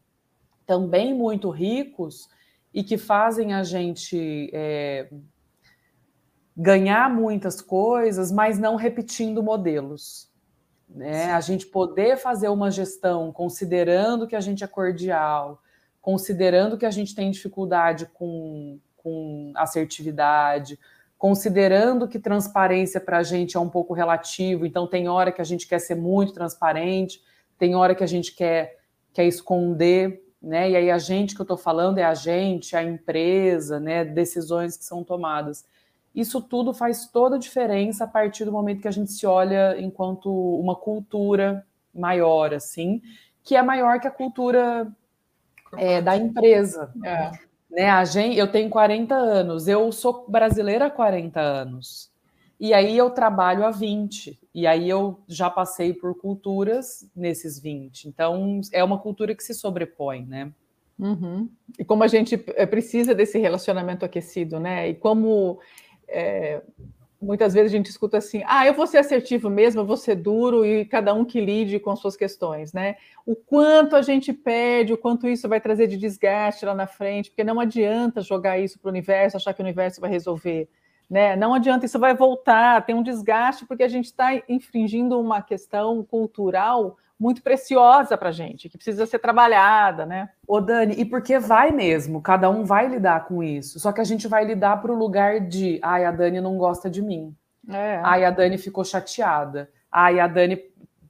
também 0.67 1.15
muito 1.15 1.51
ricos 1.51 2.29
e 2.73 2.83
que 2.83 2.97
fazem 2.97 3.55
a 3.55 3.63
gente 3.63 4.51
é, 4.53 5.09
ganhar 6.57 7.11
muitas 7.11 7.61
coisas, 7.61 8.31
mas 8.31 8.59
não 8.59 8.77
repetindo 8.77 9.43
modelos. 9.43 10.31
Né? 10.89 11.33
A 11.33 11.41
gente 11.41 11.67
poder 11.67 12.17
fazer 12.17 12.49
uma 12.49 12.71
gestão 12.71 13.33
considerando 13.33 14.27
que 14.27 14.37
a 14.37 14.41
gente 14.41 14.63
é 14.63 14.67
cordial, 14.67 15.61
considerando 16.01 16.79
que 16.79 16.87
a 16.87 16.91
gente 16.91 17.15
tem 17.15 17.31
dificuldade 17.31 18.07
com, 18.15 18.79
com 18.97 19.53
assertividade, 19.57 20.79
considerando 21.19 22.07
que 22.07 22.19
transparência 22.19 23.01
para 23.01 23.19
a 23.19 23.23
gente 23.23 23.57
é 23.57 23.61
um 23.61 23.69
pouco 23.69 23.95
relativo, 23.95 24.67
então 24.67 24.87
tem 24.87 25.09
hora 25.09 25.33
que 25.33 25.41
a 25.41 25.45
gente 25.45 25.67
quer 25.67 25.79
ser 25.79 25.95
muito 25.95 26.35
transparente, 26.35 27.23
tem 27.59 27.75
hora 27.75 27.95
que 27.95 28.05
a 28.05 28.07
gente 28.07 28.35
quer, 28.35 28.79
quer 29.13 29.25
esconder, 29.25 30.23
né? 30.43 30.71
E 30.71 30.77
aí 30.77 30.91
a 30.91 30.99
gente 30.99 31.35
que 31.35 31.41
eu 31.41 31.45
estou 31.45 31.57
falando 31.57 31.99
é 31.99 32.05
a 32.05 32.15
gente, 32.15 32.77
a 32.77 32.83
empresa, 32.83 33.81
né? 33.81 34.05
Decisões 34.05 34.77
que 34.77 34.85
são 34.85 35.03
tomadas. 35.03 35.65
Isso 36.15 36.41
tudo 36.41 36.73
faz 36.73 37.07
toda 37.07 37.37
a 37.37 37.39
diferença 37.39 38.05
a 38.05 38.07
partir 38.07 38.45
do 38.45 38.53
momento 38.53 38.83
que 38.83 38.89
a 38.89 38.93
gente 38.93 39.11
se 39.13 39.27
olha 39.27 39.77
enquanto 39.81 40.31
uma 40.31 40.77
cultura 40.77 41.67
maior, 41.93 42.55
assim, 42.55 43.03
que 43.43 43.57
é 43.57 43.63
maior 43.63 43.99
que 44.01 44.07
a 44.07 44.11
cultura 44.11 44.87
é, 45.77 46.01
da 46.01 46.17
empresa. 46.17 46.93
É. 47.05 47.31
Né? 47.71 47.91
A 47.91 48.05
gente, 48.05 48.39
eu 48.39 48.51
tenho 48.51 48.71
40 48.71 49.15
anos, 49.15 49.67
eu 49.67 49.91
sou 49.91 50.27
brasileira 50.29 50.87
há 50.87 50.91
40 50.91 51.41
anos. 51.41 52.13
E 52.59 52.73
aí 52.73 52.97
eu 52.97 53.11
trabalho 53.11 53.65
há 53.65 53.71
20. 53.71 54.39
E 54.55 54.67
aí 54.67 54.89
eu 54.89 55.21
já 55.27 55.51
passei 55.51 55.93
por 55.93 56.15
culturas 56.17 57.11
nesses 57.15 57.59
20. 57.59 58.09
Então 58.09 58.61
é 58.73 58.83
uma 58.83 58.99
cultura 58.99 59.35
que 59.35 59.43
se 59.43 59.53
sobrepõe, 59.53 60.25
né? 60.25 60.53
Uhum. 60.99 61.49
E 61.77 61.85
como 61.85 62.05
a 62.05 62.07
gente 62.07 62.43
eh, 62.55 62.67
precisa 62.67 63.15
desse 63.15 63.37
relacionamento 63.39 64.05
aquecido, 64.05 64.61
né? 64.61 64.89
E 64.89 64.95
como 64.95 65.59
é, 66.09 66.63
muitas 67.25 67.55
vezes 67.55 67.73
a 67.73 67.77
gente 67.77 67.91
escuta 67.91 68.19
assim: 68.19 68.43
ah, 68.47 68.67
eu 68.67 68.75
vou 68.75 68.87
ser 68.87 68.99
assertivo 68.99 69.49
mesmo, 69.51 69.81
eu 69.81 69.87
vou 69.87 69.97
ser 69.97 70.15
duro 70.15 70.65
e 70.65 70.85
cada 70.85 71.15
um 71.15 71.25
que 71.25 71.41
lide 71.41 71.81
com 71.81 71.97
suas 71.97 72.17
questões, 72.17 72.73
né? 72.73 72.97
O 73.27 73.35
quanto 73.35 73.97
a 73.97 74.03
gente 74.03 74.33
pede, 74.33 74.93
o 74.93 74.99
quanto 74.99 75.27
isso 75.27 75.49
vai 75.49 75.61
trazer 75.61 75.87
de 75.87 75.97
desgaste 75.97 76.65
lá 76.65 76.75
na 76.75 76.87
frente, 76.87 77.31
porque 77.31 77.43
não 77.43 77.59
adianta 77.59 78.21
jogar 78.21 78.59
isso 78.59 78.79
para 78.79 78.89
o 78.89 78.93
universo, 78.93 79.37
achar 79.37 79.55
que 79.55 79.61
o 79.61 79.65
universo 79.65 80.01
vai 80.01 80.11
resolver. 80.11 80.69
Né? 81.09 81.37
Não 81.37 81.53
adianta, 81.53 81.85
isso 81.85 81.99
vai 81.99 82.15
voltar, 82.15 82.85
tem 82.85 82.95
um 82.95 83.03
desgaste, 83.03 83.67
porque 83.67 83.83
a 83.83 83.89
gente 83.89 84.07
está 84.07 84.35
infringindo 84.49 85.21
uma 85.21 85.43
questão 85.43 86.03
cultural 86.03 86.97
muito 87.19 87.43
preciosa 87.43 88.17
para 88.19 88.31
a 88.31 88.33
gente, 88.33 88.69
que 88.69 88.77
precisa 88.77 89.07
ser 89.07 89.19
trabalhada, 89.19 90.05
né? 90.05 90.31
Ô, 90.47 90.61
Dani, 90.61 90.95
e 90.99 91.05
porque 91.05 91.39
vai 91.39 91.71
mesmo, 91.71 92.21
cada 92.21 92.51
um 92.51 92.65
vai 92.65 92.89
lidar 92.89 93.27
com 93.27 93.43
isso. 93.43 93.79
Só 93.79 93.93
que 93.93 94.01
a 94.01 94.05
gente 94.05 94.27
vai 94.27 94.45
lidar 94.45 94.81
para 94.83 94.93
o 94.93 94.99
lugar 94.99 95.41
de 95.41 95.79
ai, 95.83 96.05
a 96.05 96.11
Dani 96.11 96.41
não 96.41 96.59
gosta 96.59 96.91
de 96.91 97.01
mim. 97.01 97.35
É. 97.69 98.01
Ai, 98.03 98.25
a 98.25 98.31
Dani 98.31 98.59
ficou 98.59 98.85
chateada. 98.85 99.71
Ai, 99.91 100.21
a 100.21 100.27
Dani 100.27 100.61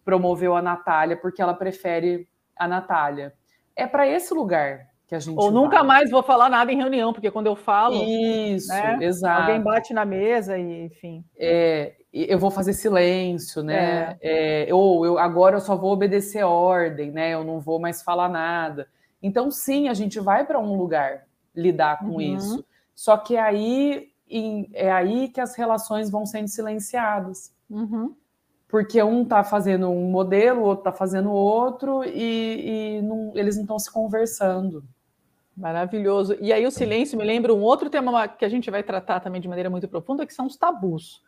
promoveu 0.05 0.55
a 0.55 0.63
Natália 0.63 1.17
porque 1.17 1.43
ela 1.43 1.55
prefere 1.55 2.29
a 2.57 2.69
Natália. 2.69 3.33
É 3.75 3.87
para 3.87 4.07
esse 4.07 4.33
lugar 4.33 4.87
que 5.07 5.15
a 5.15 5.19
gente. 5.19 5.39
Ou 5.39 5.51
nunca 5.51 5.79
vai. 5.79 5.87
mais 5.87 6.11
vou 6.11 6.23
falar 6.23 6.49
nada 6.49 6.71
em 6.71 6.77
reunião, 6.77 7.13
porque 7.13 7.31
quando 7.31 7.47
eu 7.47 7.57
falo. 7.57 8.03
Isso, 8.05 8.69
né, 8.69 8.99
exato. 9.01 9.43
Alguém 9.43 9.61
bate 9.61 9.93
na 9.93 10.05
mesa 10.05 10.57
e, 10.59 10.85
enfim. 10.85 11.25
É, 11.37 11.95
eu 12.15 12.39
vou 12.39 12.51
fazer 12.51 12.73
silêncio, 12.75 13.63
né? 13.63 14.17
É. 14.21 14.69
É, 14.69 14.75
ou 14.75 15.05
eu, 15.05 15.19
agora 15.19 15.57
eu 15.57 15.61
só 15.61 15.75
vou 15.75 15.93
obedecer 15.93 16.45
ordem, 16.45 17.11
né? 17.11 17.35
Eu 17.35 17.43
não 17.43 17.59
vou 17.59 17.81
mais 17.81 18.03
falar 18.03 18.29
nada. 18.29 18.87
Então, 19.21 19.51
sim, 19.51 19.89
a 19.89 19.95
gente 19.95 20.21
vai 20.21 20.47
para 20.47 20.61
um 20.61 20.77
lugar 20.77 21.27
lidar 21.55 21.99
com 21.99 22.13
uhum. 22.13 22.21
isso. 22.21 22.65
Só 22.95 23.17
que 23.17 23.37
é 23.37 23.41
aí 23.41 24.09
em, 24.31 24.71
é 24.73 24.93
aí 24.93 25.29
que 25.29 25.41
as 25.41 25.57
relações 25.57 26.09
vão 26.09 26.25
sendo 26.25 26.47
silenciadas. 26.47 27.53
Uhum. 27.69 28.15
Porque 28.69 29.03
um 29.03 29.23
está 29.23 29.43
fazendo 29.43 29.89
um 29.89 30.11
modelo, 30.11 30.61
o 30.61 30.65
outro 30.65 30.81
está 30.83 30.93
fazendo 30.93 31.33
outro, 31.33 32.05
e, 32.05 32.99
e 32.99 33.03
não, 33.03 33.33
eles 33.35 33.57
não 33.57 33.63
estão 33.63 33.79
se 33.79 33.91
conversando. 33.91 34.85
Maravilhoso. 35.57 36.37
E 36.41 36.53
aí 36.53 36.67
o 36.67 36.71
silêncio 36.71 37.19
me 37.19 37.25
lembra 37.25 37.55
um 37.55 37.61
outro 37.61 37.91
tema 37.91 38.29
que 38.29 38.45
a 38.45 38.49
gente 38.49 38.71
vai 38.71 38.83
tratar 38.83 39.21
também 39.21 39.41
de 39.41 39.49
maneira 39.49 39.71
muito 39.71 39.89
profunda, 39.89 40.27
que 40.27 40.35
são 40.35 40.47
os 40.47 40.57
tabus. 40.57 41.23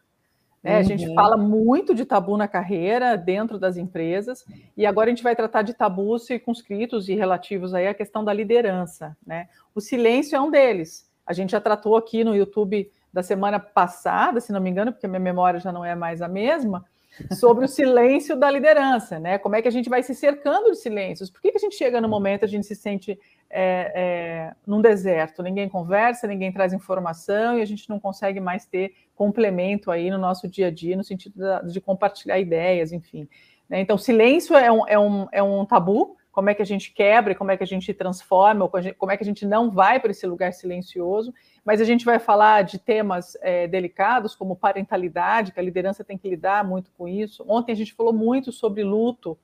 Né? 0.67 0.73
Uhum. 0.73 0.79
A 0.81 0.83
gente 0.83 1.07
uhum. 1.07 1.15
fala 1.15 1.37
muito 1.37 1.95
de 1.95 2.05
tabu 2.05 2.37
na 2.37 2.49
carreira, 2.49 3.17
dentro 3.17 3.57
das 3.57 3.77
empresas, 3.77 4.45
e 4.77 4.85
agora 4.85 5.07
a 5.07 5.11
gente 5.11 5.23
vai 5.23 5.37
tratar 5.37 5.63
de 5.63 5.73
tabus 5.73 6.27
circunscritos 6.27 7.09
e 7.09 7.15
relativos 7.15 7.73
aí 7.73 7.87
à 7.87 7.95
questão 7.95 8.25
da 8.25 8.33
liderança. 8.33 9.17
Né? 9.25 9.49
O 9.73 9.81
silêncio 9.81 10.35
é 10.35 10.41
um 10.41 10.51
deles. 10.51 11.09
A 11.25 11.33
gente 11.33 11.53
já 11.53 11.61
tratou 11.61 11.97
aqui 11.97 12.25
no 12.25 12.35
YouTube 12.35 12.91
da 13.13 13.23
semana 13.23 13.61
passada, 13.61 14.41
se 14.41 14.53
não 14.53 14.61
me 14.61 14.69
engano, 14.69 14.93
porque 14.93 15.07
minha 15.07 15.21
memória 15.21 15.61
já 15.61 15.71
não 15.71 15.85
é 15.85 15.95
mais 15.95 16.21
a 16.21 16.27
mesma, 16.27 16.85
sobre 17.33 17.65
o 17.65 17.69
silêncio 17.69 18.37
da 18.37 18.51
liderança, 18.51 19.19
né? 19.19 19.39
Como 19.39 19.57
é 19.57 19.63
que 19.63 19.69
a 19.69 19.71
gente 19.71 19.89
vai 19.89 20.03
se 20.03 20.15
cercando 20.15 20.71
de 20.71 20.79
silêncios? 20.79 21.31
Por 21.31 21.41
que, 21.41 21.53
que 21.53 21.59
a 21.59 21.61
gente 21.61 21.77
chega 21.77 22.01
no 22.01 22.09
momento 22.09 22.45
a 22.45 22.49
gente 22.49 22.67
se 22.67 22.75
sente 22.75 23.19
é, 23.49 23.93
é, 23.95 24.55
num 24.67 24.81
deserto? 24.81 25.43
Ninguém 25.43 25.69
conversa, 25.69 26.27
ninguém 26.27 26.53
traz 26.53 26.73
informação 26.73 27.59
e 27.59 27.63
a 27.63 27.65
gente 27.65 27.89
não 27.89 27.99
consegue 27.99 28.41
mais 28.41 28.67
ter 28.67 28.93
complemento 29.15 29.91
aí 29.91 30.11
no 30.11 30.19
nosso 30.19 30.47
dia 30.47 30.69
a 30.69 30.71
dia, 30.71 30.97
no 30.97 31.05
sentido 31.05 31.41
de 31.67 31.81
compartilhar 31.81 32.39
ideias, 32.39 32.93
enfim. 32.93 33.29
Né? 33.69 33.81
Então, 33.81 33.97
silêncio 33.97 34.57
é 34.57 34.71
um, 34.71 34.87
é, 34.87 34.99
um, 34.99 35.27
é 35.33 35.43
um 35.43 35.65
tabu. 35.65 36.17
Como 36.37 36.51
é 36.51 36.55
que 36.55 36.63
a 36.63 36.67
gente 36.67 36.93
quebra, 36.93 37.35
como 37.35 37.51
é 37.51 37.57
que 37.57 37.65
a 37.65 37.67
gente 37.67 37.93
transforma, 37.95 38.69
como 38.69 39.11
é 39.11 39.17
que 39.17 39.25
a 39.25 39.27
gente 39.27 39.47
não 39.47 39.71
vai 39.71 39.99
para 39.99 40.11
esse 40.11 40.27
lugar 40.27 40.53
silencioso 40.53 41.33
mas 41.67 41.81
a 41.81 41.85
gente 41.85 42.05
vai 42.05 42.21
falar 42.21 42.63
de 42.63 42.79
temas 42.79 43.37
é, 43.43 43.67
delicados, 43.67 44.37
como 44.37 44.55
parentalidade, 44.55 45.51
que 45.51 45.59
a 45.59 45.63
liderança 45.63 46.05
tem 46.05 46.17
que 46.17 46.31
lidar 46.31 46.65
muito 46.65 46.93
com 46.97 47.09
isso. 47.09 47.45
Ontem 47.49 47.73
a 47.73 47.75
gente 47.75 47.93
falou 47.93 48.13
muito 48.13 48.53
sobre 48.53 48.85
luto, 48.85 49.37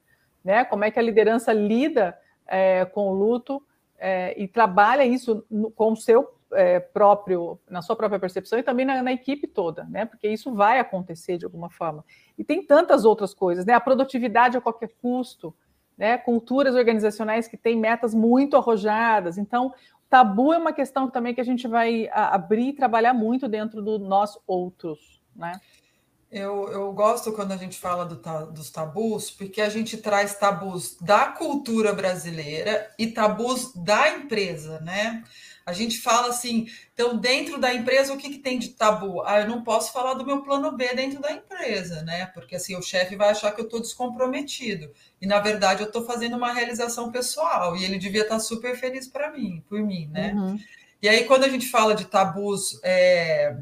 né? 0.45 0.65
Como 0.65 0.85
é 0.85 0.91
que 0.93 1.01
a 1.01 1.03
liderança 1.03 1.53
lida 1.53 2.17
é, 2.47 2.85
com 2.85 3.11
o 3.11 3.13
luto 3.13 3.61
é, 3.99 4.41
e 4.41 4.47
trabalha 4.47 5.05
isso 5.05 5.45
no, 5.51 5.69
com 5.73 5.91
o 5.91 5.97
seu 5.97 6.33
é, 6.53 6.79
próprio, 6.79 7.59
na 7.69 7.83
sua 7.83 7.97
própria 7.97 8.21
percepção 8.21 8.57
e 8.57 8.63
também 8.63 8.87
na, 8.87 9.03
na, 9.03 9.13
equipe 9.13 9.49
toda, 9.49 9.83
né? 9.91 10.05
Porque 10.05 10.29
isso 10.29 10.55
vai 10.55 10.79
acontecer 10.79 11.39
de 11.39 11.45
alguma 11.45 11.71
forma. 11.71 12.05
E 12.39 12.45
tem 12.45 12.65
tantas 12.65 13.05
outras 13.05 13.35
coisas, 13.35 13.67
né? 13.67 13.73
A 13.73 13.81
produtividade 13.81 14.57
a 14.57 14.61
qualquer 14.61 14.91
custo, 15.03 15.53
né? 16.03 16.19
Culturas 16.19 16.75
organizacionais 16.75 17.47
que 17.47 17.57
têm 17.57 17.79
metas 17.79 18.13
muito 18.13 18.57
arrojadas. 18.57 19.39
Então, 19.39 19.73
tabu 20.11 20.53
é 20.53 20.59
uma 20.59 20.73
questão 20.73 21.09
também 21.09 21.33
que 21.33 21.41
a 21.41 21.45
gente 21.45 21.69
vai 21.69 22.09
abrir 22.13 22.71
e 22.71 22.73
trabalhar 22.73 23.15
muito 23.15 23.47
dentro 23.47 23.81
do 23.81 24.01
nós 24.01 24.37
outros, 24.45 25.23
né? 25.37 25.61
Eu, 26.29 26.69
eu 26.73 26.93
gosto 26.93 27.31
quando 27.33 27.53
a 27.53 27.57
gente 27.57 27.79
fala 27.79 28.05
do, 28.05 28.17
dos 28.51 28.69
tabus, 28.69 29.31
porque 29.31 29.61
a 29.61 29.69
gente 29.69 29.97
traz 29.97 30.35
tabus 30.35 30.97
da 31.01 31.27
cultura 31.29 31.93
brasileira 31.93 32.91
e 32.99 33.07
tabus 33.07 33.73
da 33.77 34.17
empresa, 34.17 34.81
né? 34.81 35.23
A 35.65 35.73
gente 35.73 36.01
fala 36.01 36.29
assim, 36.29 36.67
então, 36.93 37.17
dentro 37.17 37.59
da 37.59 37.73
empresa, 37.73 38.13
o 38.13 38.17
que, 38.17 38.31
que 38.31 38.39
tem 38.39 38.59
de 38.59 38.71
tabu? 38.71 39.23
Ah, 39.23 39.41
eu 39.41 39.49
não 39.49 39.63
posso 39.63 39.93
falar 39.93 40.15
do 40.15 40.27
meu 40.27 40.43
plano 40.43 40.73
B 40.73 40.95
dentro 40.95 41.21
da 41.21 41.33
empresa, 41.33 42.03
né? 42.03 42.27
Porque 42.27 42.57
assim, 42.57 42.77
o 42.77 42.83
chefe 42.83 43.17
vai 43.17 43.31
achar 43.31 43.53
que 43.53 43.61
eu 43.61 43.65
estou 43.65 43.81
descomprometido. 43.81 44.91
E, 45.21 45.27
na 45.27 45.39
verdade, 45.39 45.83
eu 45.83 45.87
estou 45.87 46.05
fazendo 46.05 46.37
uma 46.37 46.53
realização 46.53 47.13
pessoal. 47.13 47.77
E 47.77 47.85
ele 47.85 47.99
devia 47.99 48.23
estar 48.23 48.37
tá 48.37 48.41
super 48.41 48.77
feliz 48.77 49.07
para 49.07 49.31
mim, 49.31 49.63
por 49.69 49.81
mim, 49.81 50.09
né? 50.13 50.33
Uhum. 50.35 50.59
E 51.01 51.09
aí, 51.09 51.25
quando 51.25 51.45
a 51.45 51.49
gente 51.49 51.69
fala 51.69 51.95
de 51.95 52.05
tabus 52.05 52.79
é, 52.85 53.57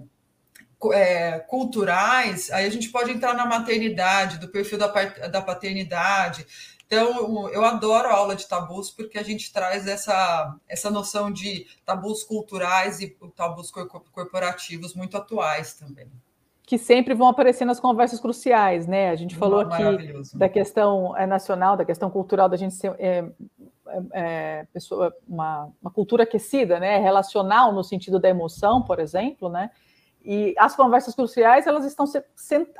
é, 0.92 1.38
culturais, 1.40 2.50
aí 2.50 2.66
a 2.66 2.70
gente 2.70 2.88
pode 2.88 3.10
entrar 3.10 3.34
na 3.34 3.46
maternidade, 3.46 4.38
do 4.38 4.48
perfil 4.48 4.78
da, 4.78 4.86
da 4.86 5.42
paternidade, 5.42 6.46
então, 6.92 7.48
eu 7.50 7.64
adoro 7.64 8.08
a 8.08 8.14
aula 8.14 8.34
de 8.34 8.48
tabus 8.48 8.90
porque 8.90 9.16
a 9.16 9.22
gente 9.22 9.52
traz 9.52 9.86
essa, 9.86 10.56
essa 10.68 10.90
noção 10.90 11.30
de 11.30 11.64
tabus 11.86 12.24
culturais 12.24 13.00
e 13.00 13.16
tabus 13.36 13.70
corporativos 13.70 14.92
muito 14.92 15.16
atuais 15.16 15.74
também. 15.74 16.10
Que 16.64 16.76
sempre 16.76 17.14
vão 17.14 17.28
aparecer 17.28 17.64
nas 17.64 17.78
conversas 17.78 18.18
cruciais, 18.18 18.88
né? 18.88 19.10
A 19.10 19.14
gente 19.14 19.36
falou 19.36 19.60
aqui 19.60 19.84
da 20.34 20.48
questão 20.48 21.16
é, 21.16 21.28
nacional, 21.28 21.76
da 21.76 21.84
questão 21.84 22.10
cultural, 22.10 22.48
da 22.48 22.56
gente 22.56 22.74
ser 22.74 22.92
é, 22.98 23.24
é, 23.86 24.02
é, 24.12 24.66
pessoa, 24.72 25.14
uma, 25.28 25.68
uma 25.80 25.92
cultura 25.92 26.24
aquecida, 26.24 26.80
né? 26.80 26.98
Relacional 26.98 27.72
no 27.72 27.84
sentido 27.84 28.18
da 28.18 28.28
emoção, 28.28 28.82
por 28.82 28.98
exemplo, 28.98 29.48
né? 29.48 29.70
E 30.24 30.56
as 30.58 30.74
conversas 30.74 31.14
cruciais, 31.14 31.68
elas 31.68 31.84
estão 31.84 32.04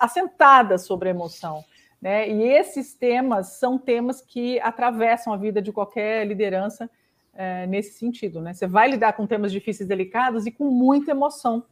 assentadas 0.01 0.85
sobre 0.85 1.09
a 1.09 1.13
emoção. 1.13 1.65
Né? 2.01 2.31
E 2.31 2.43
esses 2.43 2.95
temas 2.95 3.59
são 3.59 3.79
temas 3.79 4.21
que 4.21 4.59
atravessam 4.61 5.33
a 5.33 5.37
vida 5.37 5.61
de 5.61 5.71
qualquer 5.71 6.27
liderança 6.27 6.89
é, 7.35 7.67
nesse 7.67 7.99
sentido. 7.99 8.41
Né? 8.41 8.55
Você 8.55 8.67
vai 8.67 8.91
lidar 8.91 9.13
com 9.13 9.27
temas 9.27 9.53
difíceis, 9.53 9.89
delicados 9.89 10.47
e 10.47 10.51
com 10.51 10.71
muita 10.71 11.11
emoção. 11.11 11.65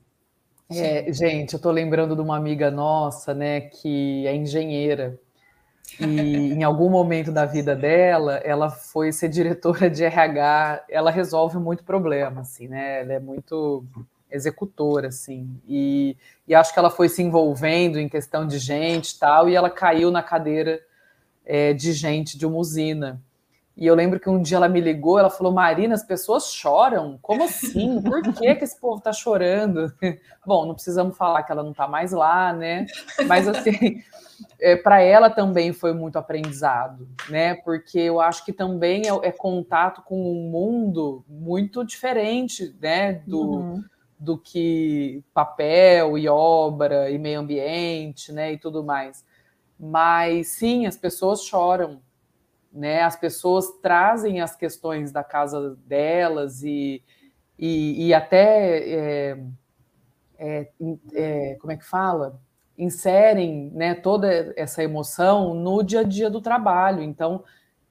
É, 0.70 1.10
gente, 1.12 1.54
eu 1.54 1.56
estou 1.56 1.72
lembrando 1.72 2.14
de 2.14 2.20
uma 2.20 2.36
amiga 2.36 2.70
nossa, 2.70 3.32
né, 3.32 3.62
que 3.62 4.26
é 4.26 4.36
engenheira. 4.36 5.18
E 5.98 6.04
em 6.52 6.62
algum 6.62 6.90
momento 6.90 7.32
da 7.32 7.46
vida 7.46 7.74
dela, 7.74 8.36
ela 8.44 8.68
foi 8.68 9.10
ser 9.10 9.30
diretora 9.30 9.88
de 9.88 10.04
RH. 10.04 10.84
Ela 10.90 11.10
resolve 11.10 11.56
muito 11.56 11.84
problema, 11.84 12.42
assim, 12.42 12.68
né? 12.68 13.00
Ela 13.00 13.14
é 13.14 13.18
muito 13.18 13.82
executora, 14.30 15.08
assim. 15.08 15.48
E, 15.66 16.16
e 16.46 16.54
acho 16.54 16.72
que 16.72 16.78
ela 16.78 16.90
foi 16.90 17.08
se 17.08 17.22
envolvendo 17.22 17.98
em 17.98 18.08
questão 18.08 18.46
de 18.46 18.58
gente 18.58 19.12
e 19.12 19.18
tal, 19.18 19.48
e 19.48 19.54
ela 19.54 19.70
caiu 19.70 20.10
na 20.10 20.22
cadeira 20.22 20.80
é, 21.44 21.72
de 21.72 21.92
gente 21.92 22.36
de 22.36 22.46
uma 22.46 22.58
usina. 22.58 23.20
E 23.78 23.86
eu 23.86 23.94
lembro 23.94 24.18
que 24.18 24.28
um 24.28 24.42
dia 24.42 24.56
ela 24.56 24.68
me 24.68 24.80
ligou, 24.80 25.20
ela 25.20 25.30
falou: 25.30 25.52
Marina, 25.52 25.94
as 25.94 26.02
pessoas 26.02 26.52
choram. 26.52 27.16
Como 27.22 27.44
assim? 27.44 28.02
Por 28.02 28.20
que, 28.22 28.54
que 28.56 28.64
esse 28.64 28.78
povo 28.78 29.00
tá 29.00 29.12
chorando? 29.12 29.92
Bom, 30.44 30.66
não 30.66 30.74
precisamos 30.74 31.16
falar 31.16 31.44
que 31.44 31.52
ela 31.52 31.62
não 31.62 31.72
tá 31.72 31.86
mais 31.86 32.10
lá, 32.10 32.52
né? 32.52 32.86
Mas 33.28 33.46
assim, 33.46 34.02
é, 34.60 34.74
para 34.74 35.00
ela 35.00 35.30
também 35.30 35.72
foi 35.72 35.94
muito 35.94 36.18
aprendizado, 36.18 37.08
né? 37.30 37.54
Porque 37.54 38.00
eu 38.00 38.20
acho 38.20 38.44
que 38.44 38.52
também 38.52 39.02
é, 39.06 39.28
é 39.28 39.30
contato 39.30 40.02
com 40.02 40.20
um 40.28 40.50
mundo 40.50 41.24
muito 41.28 41.84
diferente, 41.84 42.74
né? 42.82 43.22
Do, 43.28 43.40
uhum. 43.40 43.84
Do 44.18 44.36
que 44.38 45.22
papel 45.32 46.18
e 46.18 46.28
obra 46.28 47.10
e 47.10 47.18
meio 47.18 47.40
ambiente, 47.40 48.32
né? 48.32 48.52
E 48.52 48.58
tudo 48.58 48.82
mais. 48.84 49.24
Mas 49.78 50.48
sim, 50.48 50.86
as 50.86 50.96
pessoas 50.96 51.42
choram 51.42 52.00
né? 52.72 53.02
As 53.02 53.16
pessoas 53.16 53.70
trazem 53.82 54.40
as 54.40 54.54
questões 54.54 55.10
da 55.10 55.24
casa 55.24 55.76
delas 55.86 56.62
e, 56.62 57.02
e, 57.58 58.06
e 58.06 58.14
até 58.14 58.78
é, 58.78 59.38
é, 60.38 60.68
é, 61.12 61.54
como 61.60 61.72
é 61.72 61.76
que 61.76 61.84
fala? 61.84 62.40
Inserem 62.76 63.70
né, 63.74 63.94
toda 63.94 64.52
essa 64.56 64.82
emoção 64.82 65.54
no 65.54 65.82
dia 65.82 66.00
a 66.00 66.04
dia 66.04 66.30
do 66.30 66.40
trabalho. 66.40 67.02
Então, 67.02 67.42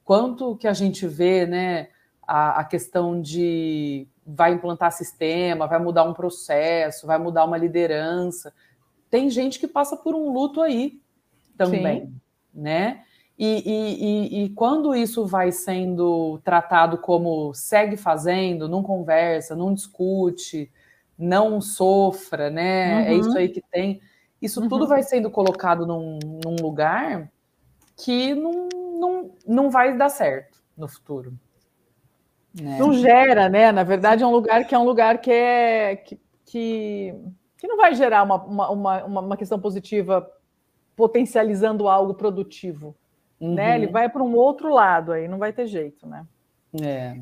quanto 0.06 0.56
que 0.56 0.68
a 0.68 0.74
gente 0.74 1.06
vê 1.08 1.46
né, 1.46 1.90
a, 2.26 2.62
a 2.62 2.63
questão 2.63 3.20
de 3.20 4.08
vai 4.28 4.54
implantar 4.54 4.92
sistema, 4.92 5.68
vai 5.68 5.80
mudar 5.80 6.04
um 6.04 6.13
processo, 6.13 7.08
vai 7.08 7.18
mudar 7.18 7.46
uma 7.46 7.58
liderança. 7.58 8.54
Tem 9.10 9.30
gente 9.30 9.58
que 9.58 9.68
passa 9.68 9.96
por 9.96 10.13
um 10.13 10.34
luto 10.34 10.62
aí 10.62 11.00
também, 11.58 12.08
Sim. 12.08 12.16
né? 12.54 13.04
E, 13.40 13.63
e, 13.66 14.44
e, 14.44 14.50
quando 14.50 14.96
isso 14.96 15.26
vai 15.26 15.52
sendo 15.52 16.40
tratado 16.44 16.98
como 16.98 17.54
segue 17.54 17.96
fazendo, 17.96 18.68
não 18.68 18.82
conversa, 18.82 19.56
não 19.56 19.76
discute, 19.76 20.72
não 21.18 21.62
sofra, 21.62 22.50
né? 22.50 22.96
Uhum. 22.96 23.08
É 23.08 23.13
isso 23.13 23.38
aí 23.38 23.48
que 23.48 23.62
tem. 23.72 24.02
Isso 24.42 24.60
uhum. 24.62 24.68
tudo 24.68 24.88
vai 24.88 25.04
sendo 25.04 25.30
colocado 25.30 25.86
num, 25.86 26.18
num 26.44 26.56
lugar 26.60 27.32
que 27.96 28.34
não, 28.34 28.68
não, 29.00 29.32
não 29.48 29.70
vai 29.70 29.96
dar 29.96 30.10
certo 30.10 30.58
no 30.76 30.88
futuro. 30.88 31.38
Né? 32.54 32.78
Não 32.80 32.94
gera, 32.94 33.50
né? 33.50 33.72
Na 33.72 33.84
verdade, 33.84 34.24
é 34.24 34.28
um 34.28 34.32
lugar 34.32 34.66
que 34.66 34.74
é 34.74 34.80
um 34.80 34.86
lugar 34.86 35.20
que 35.20 35.32
é 35.32 35.96
que, 35.96 36.20
que, 36.46 37.14
que 37.58 37.68
não 37.68 37.78
vai 37.78 37.94
gerar 37.94 38.24
uma, 38.24 38.36
uma, 38.44 38.70
uma, 38.72 39.22
uma 39.22 39.38
questão 39.38 39.60
positiva 39.60 40.30
potencializando 40.96 41.88
algo 41.88 42.14
produtivo. 42.16 42.96
Uhum. 43.40 43.54
Né? 43.54 43.76
Ele 43.76 43.88
vai 43.88 44.10
para 44.10 44.24
um 44.24 44.36
outro 44.36 44.74
lado 44.74 45.12
aí, 45.12 45.28
não 45.28 45.38
vai 45.38 45.54
ter 45.54 45.68
jeito, 45.68 46.08
né? 46.08 46.26
É. 46.82 47.20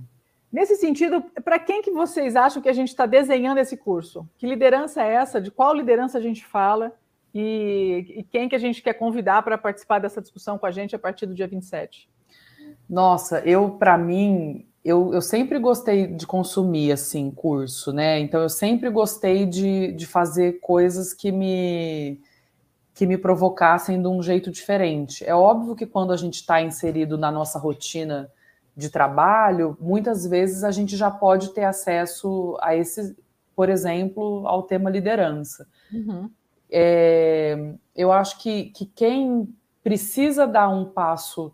Nesse 0.52 0.78
sentido, 0.78 1.22
para 1.44 1.60
quem 1.60 1.82
que 1.82 1.92
vocês 1.92 2.36
acham 2.36 2.62
que 2.62 2.70
a 2.70 2.74
gente 2.74 2.88
está 2.88 3.06
desenhando 3.06 3.58
esse 3.58 3.76
curso? 3.76 4.28
Que 4.38 4.48
liderança 4.48 5.04
é 5.04 5.14
essa? 5.16 5.42
De 5.42 5.52
qual 5.52 5.74
liderança 5.74 6.18
a 6.18 6.22
gente 6.22 6.46
fala? 6.46 6.94
E, 7.34 8.06
e 8.20 8.24
quem 8.24 8.48
que 8.48 8.56
a 8.56 8.60
gente 8.60 8.82
quer 8.82 8.94
convidar 8.94 9.44
para 9.44 9.58
participar 9.58 10.00
dessa 10.00 10.22
discussão 10.22 10.58
com 10.58 10.66
a 10.66 10.72
gente 10.72 10.96
a 10.96 11.00
partir 11.00 11.26
do 11.26 11.34
dia 11.34 11.46
27? 11.46 12.10
Nossa, 12.90 13.42
eu, 13.42 13.72
para 13.72 13.98
mim, 13.98 14.66
eu, 14.86 15.12
eu 15.16 15.22
sempre 15.22 15.58
gostei 15.58 16.06
de 16.06 16.28
consumir, 16.28 16.92
assim, 16.92 17.32
curso, 17.32 17.92
né? 17.92 18.20
Então, 18.20 18.40
eu 18.40 18.50
sempre 18.50 18.88
gostei 18.92 19.48
de, 19.48 19.92
de 19.94 20.06
fazer 20.06 20.60
coisas 20.60 21.12
que 21.12 21.32
me 21.32 22.22
que 22.94 23.06
me 23.06 23.18
provocassem 23.18 24.02
de 24.02 24.08
um 24.08 24.24
jeito 24.24 24.50
diferente. 24.50 25.26
É 25.26 25.36
óbvio 25.36 25.76
que 25.76 25.86
quando 25.86 26.14
a 26.14 26.16
gente 26.16 26.36
está 26.36 26.62
inserido 26.62 27.18
na 27.18 27.30
nossa 27.30 27.60
rotina 27.60 28.32
de 28.74 28.90
trabalho, 28.90 29.76
muitas 29.82 30.26
vezes 30.26 30.64
a 30.64 30.72
gente 30.72 30.96
já 30.96 31.12
pode 31.12 31.50
ter 31.50 31.66
acesso 31.66 32.58
a 32.62 32.74
esse, 32.74 33.18
por 33.54 33.68
exemplo, 33.68 34.48
ao 34.48 34.64
tema 34.64 34.90
liderança. 34.90 35.68
Uhum. 35.92 36.30
É, 36.72 37.74
eu 37.94 38.14
acho 38.14 38.40
que, 38.40 38.70
que 38.70 38.86
quem 38.86 39.54
precisa 39.84 40.48
dar 40.48 40.70
um 40.70 40.86
passo 40.86 41.54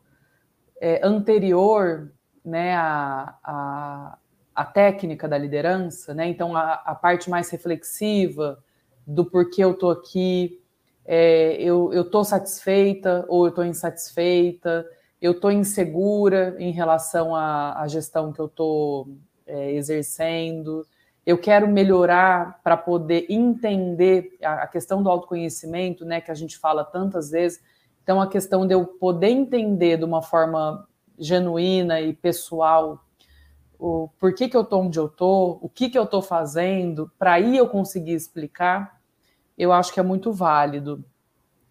é, 0.79 1.01
anterior 1.03 2.11
né, 2.43 2.75
à, 2.75 3.37
à, 3.43 4.17
à, 4.55 4.65
técnica 4.65 5.27
da 5.27 5.37
liderança, 5.37 6.13
né, 6.13 6.27
então 6.27 6.55
a, 6.55 6.73
a 6.73 6.95
parte 6.95 7.29
mais 7.29 7.49
reflexiva 7.49 8.57
do 9.05 9.25
porquê 9.25 9.63
eu 9.63 9.71
estou 9.71 9.91
aqui, 9.91 10.61
é, 11.05 11.55
eu 11.61 11.91
estou 11.93 12.23
satisfeita 12.23 13.25
ou 13.27 13.45
eu 13.45 13.49
estou 13.49 13.65
insatisfeita, 13.65 14.85
eu 15.21 15.33
estou 15.33 15.51
insegura 15.51 16.55
em 16.57 16.71
relação 16.71 17.35
à, 17.35 17.79
à, 17.79 17.87
gestão 17.87 18.31
que 18.31 18.39
eu 18.39 18.47
estou 18.47 19.07
é, 19.45 19.71
exercendo, 19.73 20.85
eu 21.25 21.37
quero 21.37 21.67
melhorar 21.67 22.59
para 22.63 22.75
poder 22.75 23.25
entender 23.29 24.37
a, 24.43 24.63
a, 24.63 24.67
questão 24.67 25.03
do 25.03 25.09
autoconhecimento, 25.09 26.03
né, 26.03 26.19
que 26.19 26.31
a 26.31 26.35
gente 26.35 26.57
fala 26.57 26.83
tantas 26.83 27.29
vezes. 27.29 27.61
Então, 28.03 28.19
a 28.19 28.27
questão 28.27 28.65
de 28.65 28.73
eu 28.73 28.85
poder 28.85 29.29
entender 29.29 29.97
de 29.97 30.03
uma 30.03 30.23
forma 30.23 30.87
genuína 31.21 32.01
e 32.01 32.13
pessoal 32.13 33.05
o 33.79 34.09
porquê 34.19 34.49
que 34.49 34.57
eu 34.57 34.61
estou 34.61 34.81
onde 34.83 34.99
eu 34.99 35.05
estou, 35.05 35.57
o 35.61 35.69
que, 35.69 35.89
que 35.89 35.97
eu 35.97 36.03
estou 36.03 36.21
fazendo, 36.21 37.11
para 37.17 37.33
aí 37.33 37.57
eu 37.57 37.67
conseguir 37.67 38.13
explicar 38.13 39.01
eu 39.61 39.71
acho 39.71 39.93
que 39.93 39.99
é 39.99 40.03
muito 40.03 40.33
válido. 40.33 41.05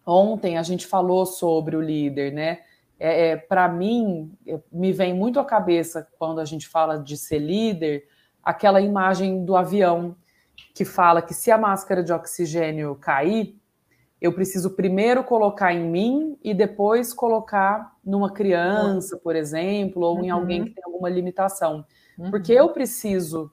Ontem 0.07 0.57
a 0.57 0.63
gente 0.63 0.87
falou 0.87 1.27
sobre 1.27 1.75
o 1.75 1.81
líder, 1.81 2.33
né? 2.33 2.61
É, 2.99 3.31
é 3.31 3.37
Para 3.37 3.69
mim, 3.69 4.33
é, 4.47 4.61
me 4.71 4.93
vem 4.93 5.13
muito 5.13 5.41
à 5.41 5.45
cabeça 5.45 6.07
quando 6.17 6.41
a 6.41 6.45
gente 6.45 6.69
fala 6.69 6.99
de 6.99 7.17
ser 7.17 7.41
líder, 7.41 8.07
aquela 8.45 8.81
imagem 8.81 9.45
do 9.45 9.57
avião 9.57 10.17
que 10.73 10.85
fala 10.85 11.21
que 11.21 11.35
se 11.35 11.51
a 11.51 11.59
máscara 11.59 12.03
de 12.03 12.13
oxigênio 12.13 12.95
cair, 12.95 13.60
eu 14.20 14.33
preciso 14.33 14.70
primeiro 14.70 15.24
colocar 15.24 15.72
em 15.72 15.88
mim 15.88 16.38
e 16.44 16.52
depois 16.52 17.12
colocar 17.12 17.96
numa 18.04 18.30
criança, 18.30 19.16
por 19.16 19.35
exemplo, 19.35 20.02
ou 20.02 20.22
em 20.22 20.30
uhum. 20.30 20.38
alguém 20.38 20.64
que 20.64 20.70
tem 20.72 20.85
alguma 20.85 21.09
limitação. 21.09 21.85
Uhum. 22.18 22.30
Porque 22.30 22.52
eu 22.52 22.68
preciso 22.68 23.50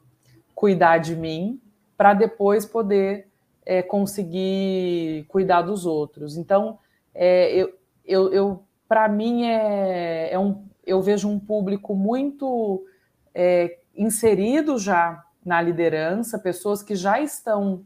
cuidar 0.54 0.98
de 0.98 1.16
mim 1.16 1.62
para 1.96 2.14
depois 2.14 2.66
poder 2.66 3.28
é, 3.66 3.82
conseguir 3.82 5.26
cuidar 5.30 5.62
dos 5.62 5.86
outros. 5.86 6.36
Então, 6.36 6.80
é, 7.16 7.52
eu, 7.54 7.74
eu, 8.06 8.34
eu 8.34 8.64
para 8.88 9.08
mim, 9.08 9.46
é, 9.46 10.34
é, 10.34 10.40
um, 10.40 10.66
eu 10.86 11.02
vejo 11.02 11.30
um 11.30 11.40
público 11.40 11.96
muito 11.96 12.86
é, 13.34 13.80
inserido 13.96 14.78
já 14.78 15.24
na 15.46 15.62
liderança, 15.62 16.40
pessoas 16.40 16.82
que 16.82 16.96
já 16.96 17.22
estão 17.22 17.84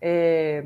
é, 0.00 0.64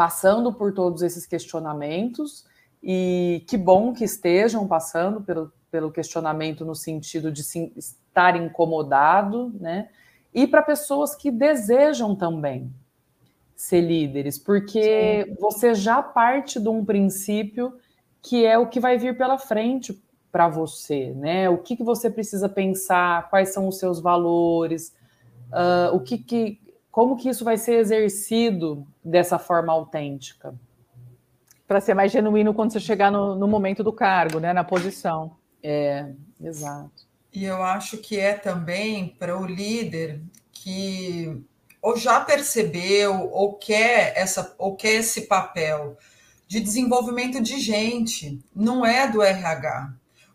passando 0.00 0.50
por 0.50 0.72
todos 0.72 1.02
esses 1.02 1.26
questionamentos, 1.26 2.46
e 2.82 3.44
que 3.46 3.58
bom 3.58 3.92
que 3.92 4.02
estejam 4.02 4.66
passando 4.66 5.20
pelo, 5.20 5.52
pelo 5.70 5.92
questionamento 5.92 6.64
no 6.64 6.74
sentido 6.74 7.30
de 7.30 7.44
se, 7.44 7.70
estar 7.76 8.34
incomodado, 8.34 9.52
né? 9.60 9.90
E 10.32 10.46
para 10.46 10.62
pessoas 10.62 11.14
que 11.14 11.30
desejam 11.30 12.16
também, 12.16 12.72
ser 13.54 13.82
líderes, 13.82 14.38
porque 14.38 15.26
Sim. 15.28 15.36
você 15.38 15.74
já 15.74 16.02
parte 16.02 16.58
de 16.58 16.70
um 16.70 16.82
princípio 16.82 17.74
que 18.22 18.46
é 18.46 18.56
o 18.56 18.68
que 18.68 18.80
vai 18.80 18.96
vir 18.96 19.18
pela 19.18 19.36
frente 19.36 20.02
para 20.32 20.48
você, 20.48 21.12
né? 21.12 21.50
O 21.50 21.58
que, 21.58 21.76
que 21.76 21.84
você 21.84 22.08
precisa 22.08 22.48
pensar, 22.48 23.28
quais 23.28 23.52
são 23.52 23.68
os 23.68 23.78
seus 23.78 24.00
valores, 24.00 24.96
uh, 25.52 25.94
o 25.94 26.00
que, 26.00 26.16
que, 26.16 26.59
como 26.90 27.16
que 27.16 27.28
isso 27.28 27.44
vai 27.44 27.56
ser 27.56 27.74
exercido 27.74 28.86
dessa 29.04 29.38
forma 29.38 29.72
autêntica. 29.72 30.54
Para 31.66 31.80
ser 31.80 31.94
mais 31.94 32.10
genuíno 32.10 32.52
quando 32.52 32.72
você 32.72 32.80
chegar 32.80 33.12
no, 33.12 33.36
no 33.36 33.46
momento 33.46 33.84
do 33.84 33.92
cargo, 33.92 34.40
né? 34.40 34.52
Na 34.52 34.64
posição. 34.64 35.36
É, 35.62 36.10
exato. 36.40 37.08
E 37.32 37.44
eu 37.44 37.62
acho 37.62 37.98
que 37.98 38.18
é 38.18 38.34
também 38.34 39.14
para 39.18 39.38
o 39.38 39.46
líder 39.46 40.20
que 40.52 41.44
ou 41.80 41.96
já 41.96 42.20
percebeu 42.20 43.30
ou 43.32 43.54
quer 43.54 44.12
essa 44.16 44.54
ou 44.58 44.76
quer 44.76 44.94
esse 44.94 45.22
papel 45.22 45.96
de 46.46 46.60
desenvolvimento 46.60 47.40
de 47.40 47.60
gente, 47.60 48.40
não 48.54 48.84
é 48.84 49.08
do 49.08 49.22
RH. 49.22 49.92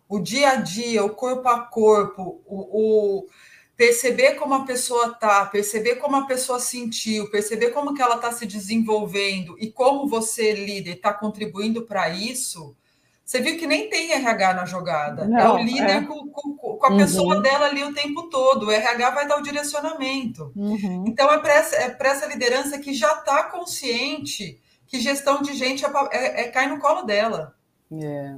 O 0.08 0.20
dia 0.20 0.52
a 0.52 0.56
dia, 0.56 1.04
o 1.04 1.10
corpo 1.10 1.50
a 1.50 1.60
corpo, 1.60 2.42
o, 2.46 3.20
o 3.20 3.28
perceber 3.76 4.36
como 4.36 4.54
a 4.54 4.66
pessoa 4.66 5.14
tá, 5.14 5.46
perceber 5.46 5.96
como 5.96 6.16
a 6.16 6.26
pessoa 6.26 6.60
sentiu, 6.60 7.30
perceber 7.30 7.72
como 7.72 7.94
que 7.94 8.02
ela 8.02 8.16
está 8.16 8.32
se 8.32 8.46
desenvolvendo 8.46 9.56
e 9.60 9.70
como 9.70 10.08
você 10.08 10.54
líder 10.54 10.96
está 10.96 11.14
contribuindo 11.14 11.84
para 11.84 12.10
isso, 12.10 12.76
Você 13.24 13.42
viu 13.42 13.58
que 13.58 13.66
nem 13.66 13.90
tem 13.90 14.12
RH 14.12 14.54
na 14.54 14.66
jogada. 14.66 15.26
Não, 15.26 15.40
é 15.40 15.50
o 15.50 15.58
líder 15.58 15.90
é. 15.90 16.02
Com, 16.02 16.28
com, 16.28 16.56
com, 16.56 16.86
a 16.86 16.92
uhum. 16.92 16.98
pessoa 16.98 17.42
dela 17.42 17.66
ali 17.66 17.84
o 17.84 17.92
tempo 17.92 18.30
todo. 18.30 18.68
O 18.68 18.72
RH 18.72 19.10
vai 19.10 19.28
dar 19.28 19.40
o 19.40 19.42
direcionamento. 19.42 20.52
Uhum. 20.56 21.06
Então, 21.08 21.32
é 21.34 21.40
para 21.40 21.54
essa, 21.56 21.76
é 21.76 21.98
essa 22.02 22.28
liderança 22.28 22.78
que 22.78 22.94
já 22.94 23.12
está 23.14 23.42
consciente 23.46 24.62
que 24.86 25.00
gestão 25.00 25.42
de 25.42 25.56
gente 25.56 25.84
é, 25.84 25.90
é, 26.12 26.42
é 26.42 26.48
cai 26.50 26.68
no 26.70 26.78
colo 26.78 27.02
dela. 27.02 27.56
É. 27.92 28.36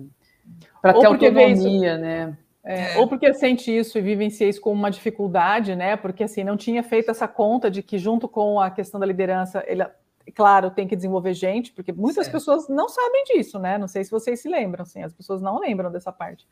Para 0.82 0.94
ter 0.94 1.06
autonomia, 1.06 1.98
né? 1.98 2.38
É, 2.68 2.96
é. 2.96 2.98
Ou 3.00 3.08
porque 3.08 3.34
sente 3.34 3.76
isso 3.76 3.98
e 3.98 4.02
vivencia 4.02 4.48
isso 4.48 4.60
como 4.60 4.76
uma 4.76 4.92
dificuldade, 4.92 5.74
né? 5.74 5.96
Porque 5.96 6.26
assim 6.26 6.44
não 6.44 6.58
tinha 6.58 6.84
feito 6.84 7.10
essa 7.10 7.28
conta 7.28 7.72
de 7.72 7.82
que 7.82 7.98
junto 7.98 8.28
com 8.28 8.60
a 8.60 8.70
questão 8.70 9.00
da 9.00 9.06
liderança, 9.06 9.64
ele 9.66 9.86
claro, 10.36 10.70
tem 10.70 10.86
que 10.86 10.96
desenvolver 10.96 11.34
gente, 11.34 11.72
porque 11.72 11.94
muitas 11.94 12.26
certo. 12.26 12.34
pessoas 12.34 12.68
não 12.68 12.90
sabem 12.90 13.24
disso, 13.24 13.58
né? 13.58 13.78
Não 13.78 13.88
sei 13.88 14.04
se 14.04 14.12
vocês 14.12 14.42
se 14.42 14.50
lembram, 14.50 14.84
assim, 14.84 15.02
as 15.02 15.14
pessoas 15.14 15.42
não 15.42 15.60
lembram 15.60 15.90
dessa 15.90 16.12
parte. 16.12 16.46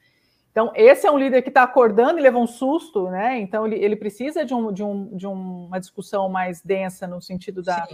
Então, 0.51 0.71
esse 0.73 1.05
é 1.05 1.11
um 1.11 1.17
líder 1.17 1.41
que 1.41 1.49
está 1.49 1.63
acordando 1.63 2.17
e 2.17 2.21
levou 2.21 2.41
um 2.41 2.47
susto, 2.47 3.09
né? 3.09 3.37
Então, 3.39 3.67
ele, 3.67 3.75
ele 3.75 3.97
precisa 3.97 4.45
de, 4.45 4.53
um, 4.53 4.71
de, 4.71 4.81
um, 4.81 5.17
de 5.17 5.27
uma 5.27 5.77
discussão 5.81 6.29
mais 6.29 6.61
densa 6.61 7.05
no 7.05 7.21
sentido 7.21 7.61
da. 7.61 7.85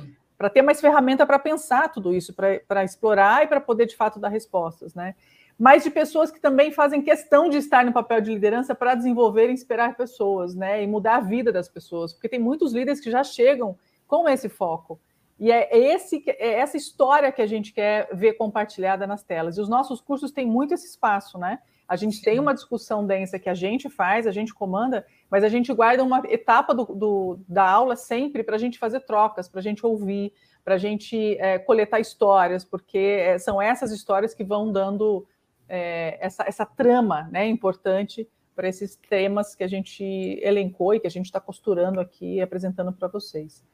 Para 0.41 0.49
ter 0.49 0.63
mais 0.63 0.81
ferramenta 0.81 1.23
para 1.23 1.37
pensar 1.37 1.89
tudo 1.89 2.15
isso, 2.15 2.33
para 2.33 2.83
explorar 2.83 3.43
e 3.43 3.47
para 3.47 3.61
poder, 3.61 3.85
de 3.85 3.95
fato, 3.95 4.19
dar 4.19 4.29
respostas, 4.29 4.95
né? 4.95 5.13
Mas 5.55 5.83
de 5.83 5.91
pessoas 5.91 6.31
que 6.31 6.39
também 6.39 6.71
fazem 6.71 6.99
questão 6.99 7.47
de 7.47 7.57
estar 7.57 7.85
no 7.85 7.93
papel 7.93 8.19
de 8.21 8.33
liderança 8.33 8.73
para 8.73 8.95
desenvolver 8.95 9.51
e 9.51 9.53
inspirar 9.53 9.95
pessoas, 9.95 10.55
né? 10.55 10.81
E 10.81 10.87
mudar 10.87 11.17
a 11.17 11.19
vida 11.19 11.51
das 11.51 11.69
pessoas, 11.69 12.11
porque 12.11 12.27
tem 12.27 12.39
muitos 12.39 12.73
líderes 12.73 12.99
que 12.99 13.11
já 13.11 13.23
chegam 13.23 13.77
com 14.07 14.27
esse 14.27 14.49
foco. 14.49 14.99
E 15.39 15.51
é, 15.51 15.69
esse, 15.77 16.23
é 16.25 16.53
essa 16.53 16.75
história 16.75 17.31
que 17.31 17.43
a 17.43 17.47
gente 17.47 17.71
quer 17.71 18.09
ver 18.11 18.33
compartilhada 18.33 19.05
nas 19.05 19.21
telas. 19.21 19.59
E 19.59 19.61
os 19.61 19.69
nossos 19.69 20.01
cursos 20.01 20.31
têm 20.31 20.47
muito 20.47 20.73
esse 20.73 20.87
espaço, 20.87 21.37
né? 21.37 21.59
A 21.91 21.97
gente 21.97 22.15
Sim. 22.15 22.23
tem 22.23 22.39
uma 22.39 22.53
discussão 22.53 23.05
densa 23.05 23.37
que 23.37 23.49
a 23.49 23.53
gente 23.53 23.89
faz, 23.89 24.25
a 24.25 24.31
gente 24.31 24.53
comanda, 24.53 25.05
mas 25.29 25.43
a 25.43 25.49
gente 25.49 25.73
guarda 25.73 26.01
uma 26.01 26.23
etapa 26.29 26.73
do, 26.73 26.85
do 26.85 27.39
da 27.49 27.69
aula 27.69 27.97
sempre 27.97 28.43
para 28.43 28.55
a 28.55 28.57
gente 28.57 28.79
fazer 28.79 29.01
trocas, 29.01 29.49
para 29.49 29.59
a 29.59 29.61
gente 29.61 29.85
ouvir, 29.85 30.31
para 30.63 30.75
a 30.75 30.77
gente 30.77 31.37
é, 31.37 31.59
coletar 31.59 31.99
histórias, 31.99 32.63
porque 32.63 32.97
é, 32.97 33.37
são 33.37 33.61
essas 33.61 33.91
histórias 33.91 34.33
que 34.33 34.41
vão 34.41 34.71
dando 34.71 35.27
é, 35.67 36.17
essa, 36.21 36.45
essa 36.47 36.65
trama 36.65 37.27
né, 37.29 37.45
importante 37.49 38.25
para 38.55 38.69
esses 38.69 38.95
temas 39.09 39.53
que 39.53 39.63
a 39.65 39.67
gente 39.67 40.01
elencou 40.41 40.93
e 40.93 40.99
que 41.01 41.07
a 41.07 41.11
gente 41.11 41.25
está 41.25 41.41
costurando 41.41 41.99
aqui 41.99 42.35
e 42.35 42.41
apresentando 42.41 42.93
para 42.93 43.09
vocês. 43.09 43.65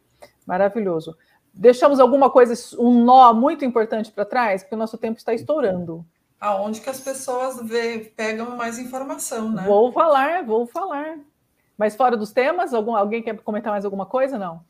Maravilhoso. 0.43 1.15
Deixamos 1.53 1.99
alguma 1.99 2.31
coisa, 2.31 2.55
um 2.79 3.05
nó 3.05 3.31
muito 3.31 3.63
importante 3.63 4.11
para 4.11 4.25
trás, 4.25 4.63
porque 4.63 4.73
o 4.73 4.79
nosso 4.79 4.97
tempo 4.97 5.19
está 5.19 5.35
estourando. 5.35 6.03
Aonde 6.39 6.81
que 6.81 6.89
as 6.89 6.99
pessoas 6.99 7.59
vê, 7.67 8.11
pegam 8.15 8.55
mais 8.55 8.77
informação, 8.77 9.49
né? 9.51 9.63
Vou 9.65 9.91
falar, 9.91 10.43
vou 10.43 10.67
falar. 10.67 11.17
Mas 11.77 11.95
fora 11.95 12.15
dos 12.15 12.31
temas, 12.31 12.73
algum, 12.73 12.95
alguém 12.95 13.23
quer 13.23 13.35
comentar 13.37 13.71
mais 13.71 13.85
alguma 13.85 14.05
coisa? 14.05 14.37
Não? 14.37 14.61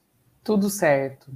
Tudo 0.44 0.70
certo. 0.70 1.32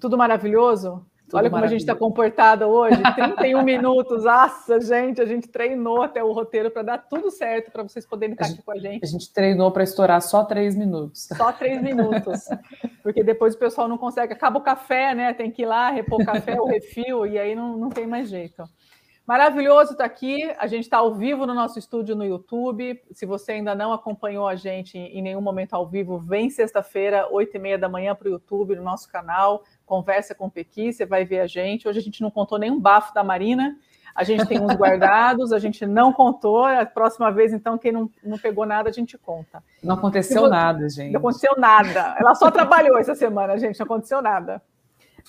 Tudo 0.00 0.18
maravilhoso? 0.18 1.06
Tudo 1.28 1.38
Olha 1.38 1.50
como 1.50 1.64
a 1.64 1.66
gente 1.66 1.80
está 1.80 1.94
comportada 1.94 2.68
hoje, 2.68 2.96
31 3.14 3.62
minutos. 3.64 4.22
Nossa, 4.22 4.80
gente, 4.80 5.20
a 5.20 5.26
gente 5.26 5.48
treinou 5.48 6.02
até 6.02 6.22
o 6.22 6.32
roteiro 6.32 6.70
para 6.70 6.82
dar 6.82 6.98
tudo 6.98 7.32
certo 7.32 7.72
para 7.72 7.82
vocês 7.82 8.06
poderem 8.06 8.34
estar 8.34 8.46
aqui 8.46 8.62
com 8.62 8.70
a 8.70 8.78
gente. 8.78 9.04
A 9.04 9.08
gente 9.08 9.32
treinou 9.32 9.72
para 9.72 9.82
estourar 9.82 10.22
só 10.22 10.44
três 10.44 10.76
minutos. 10.76 11.26
Só 11.36 11.52
três 11.52 11.82
minutos. 11.82 12.44
Porque 13.02 13.24
depois 13.24 13.54
o 13.54 13.58
pessoal 13.58 13.88
não 13.88 13.98
consegue, 13.98 14.32
acaba 14.32 14.58
o 14.58 14.62
café, 14.62 15.14
né? 15.14 15.34
Tem 15.34 15.50
que 15.50 15.62
ir 15.62 15.66
lá 15.66 15.90
repor 15.90 16.22
o 16.22 16.24
café, 16.24 16.60
o 16.60 16.66
refil, 16.66 17.26
e 17.26 17.38
aí 17.38 17.56
não, 17.56 17.76
não 17.76 17.88
tem 17.88 18.06
mais 18.06 18.28
jeito. 18.28 18.62
Maravilhoso 19.26 19.92
estar 19.92 20.04
tá 20.04 20.04
aqui. 20.04 20.48
A 20.56 20.66
gente 20.66 20.84
está 20.84 20.98
ao 20.98 21.14
vivo 21.14 21.46
no 21.46 21.54
nosso 21.54 21.78
estúdio 21.78 22.14
no 22.14 22.24
YouTube. 22.24 23.02
Se 23.12 23.26
você 23.26 23.52
ainda 23.52 23.74
não 23.74 23.92
acompanhou 23.92 24.46
a 24.46 24.54
gente 24.54 24.96
em 24.96 25.20
nenhum 25.20 25.40
momento 25.40 25.74
ao 25.74 25.86
vivo, 25.86 26.18
vem 26.18 26.48
sexta-feira, 26.48 27.26
oito 27.32 27.56
e 27.56 27.58
meia 27.58 27.76
da 27.76 27.88
manhã, 27.88 28.14
para 28.14 28.28
o 28.28 28.30
YouTube, 28.30 28.76
no 28.76 28.82
nosso 28.82 29.10
canal 29.10 29.64
conversa 29.86 30.34
com 30.34 30.46
o 30.46 30.50
Pequi, 30.50 30.92
você 30.92 31.06
vai 31.06 31.24
ver 31.24 31.40
a 31.40 31.46
gente. 31.46 31.88
Hoje 31.88 32.00
a 32.00 32.02
gente 32.02 32.20
não 32.20 32.30
contou 32.30 32.58
nenhum 32.58 32.78
bafo 32.78 33.14
da 33.14 33.22
Marina, 33.22 33.76
a 34.14 34.24
gente 34.24 34.44
tem 34.46 34.60
uns 34.60 34.74
guardados, 34.74 35.52
a 35.52 35.58
gente 35.58 35.86
não 35.86 36.12
contou. 36.12 36.64
A 36.64 36.84
próxima 36.84 37.30
vez, 37.30 37.52
então, 37.52 37.78
quem 37.78 37.92
não, 37.92 38.10
não 38.22 38.36
pegou 38.36 38.66
nada, 38.66 38.90
a 38.90 38.92
gente 38.92 39.16
conta. 39.16 39.62
Não 39.82 39.94
aconteceu 39.94 40.42
você... 40.42 40.50
nada, 40.50 40.88
gente. 40.88 41.12
Não 41.12 41.20
aconteceu 41.20 41.54
nada. 41.56 42.16
Ela 42.18 42.34
só 42.34 42.50
trabalhou 42.50 42.98
essa 42.98 43.14
semana, 43.14 43.56
gente, 43.58 43.78
não 43.78 43.84
aconteceu 43.84 44.20
nada. 44.20 44.60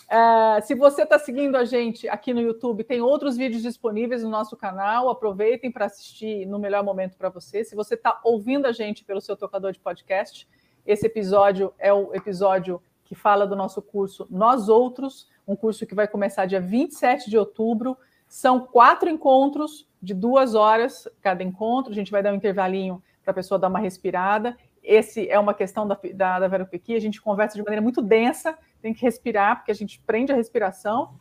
Uh, 0.05 0.61
se 0.65 0.75
você 0.75 1.03
está 1.03 1.17
seguindo 1.17 1.55
a 1.55 1.65
gente 1.65 2.07
aqui 2.07 2.33
no 2.33 2.39
YouTube, 2.39 2.83
tem 2.83 3.01
outros 3.01 3.35
vídeos 3.35 3.63
disponíveis 3.63 4.23
no 4.23 4.29
nosso 4.29 4.55
canal. 4.55 5.09
Aproveitem 5.09 5.71
para 5.71 5.85
assistir 5.85 6.45
no 6.45 6.59
melhor 6.59 6.83
momento 6.83 7.17
para 7.17 7.29
você. 7.29 7.63
Se 7.63 7.75
você 7.75 7.95
está 7.95 8.19
ouvindo 8.23 8.65
a 8.67 8.71
gente 8.71 9.03
pelo 9.03 9.19
seu 9.19 9.35
tocador 9.35 9.71
de 9.71 9.79
podcast, 9.79 10.47
esse 10.85 11.05
episódio 11.05 11.73
é 11.77 11.91
o 11.91 12.13
episódio 12.13 12.81
que 13.03 13.15
fala 13.15 13.47
do 13.47 13.55
nosso 13.55 13.81
curso 13.81 14.27
Nós 14.29 14.69
Outros, 14.69 15.27
um 15.47 15.55
curso 15.55 15.85
que 15.85 15.95
vai 15.95 16.07
começar 16.07 16.45
dia 16.45 16.61
27 16.61 17.29
de 17.29 17.37
outubro. 17.37 17.97
São 18.27 18.59
quatro 18.59 19.09
encontros 19.09 19.87
de 20.01 20.13
duas 20.13 20.55
horas 20.55 21.07
cada 21.21 21.43
encontro. 21.43 21.91
A 21.91 21.95
gente 21.95 22.11
vai 22.11 22.21
dar 22.21 22.31
um 22.31 22.35
intervalinho 22.35 23.01
para 23.23 23.31
a 23.31 23.33
pessoa 23.33 23.59
dar 23.59 23.67
uma 23.67 23.79
respirada. 23.79 24.57
Esse 24.83 25.29
é 25.29 25.37
uma 25.37 25.53
questão 25.53 25.85
da, 25.85 25.99
da, 26.13 26.39
da 26.39 26.47
Vera 26.47 26.65
Pequi. 26.65 26.95
A 26.95 26.99
gente 26.99 27.21
conversa 27.21 27.55
de 27.55 27.63
maneira 27.63 27.81
muito 27.81 28.01
densa, 28.01 28.57
tem 28.87 28.93
que 28.93 29.01
respirar, 29.01 29.57
porque 29.57 29.71
a 29.71 29.75
gente 29.75 30.01
prende 30.05 30.31
a 30.31 30.35
respiração. 30.35 31.15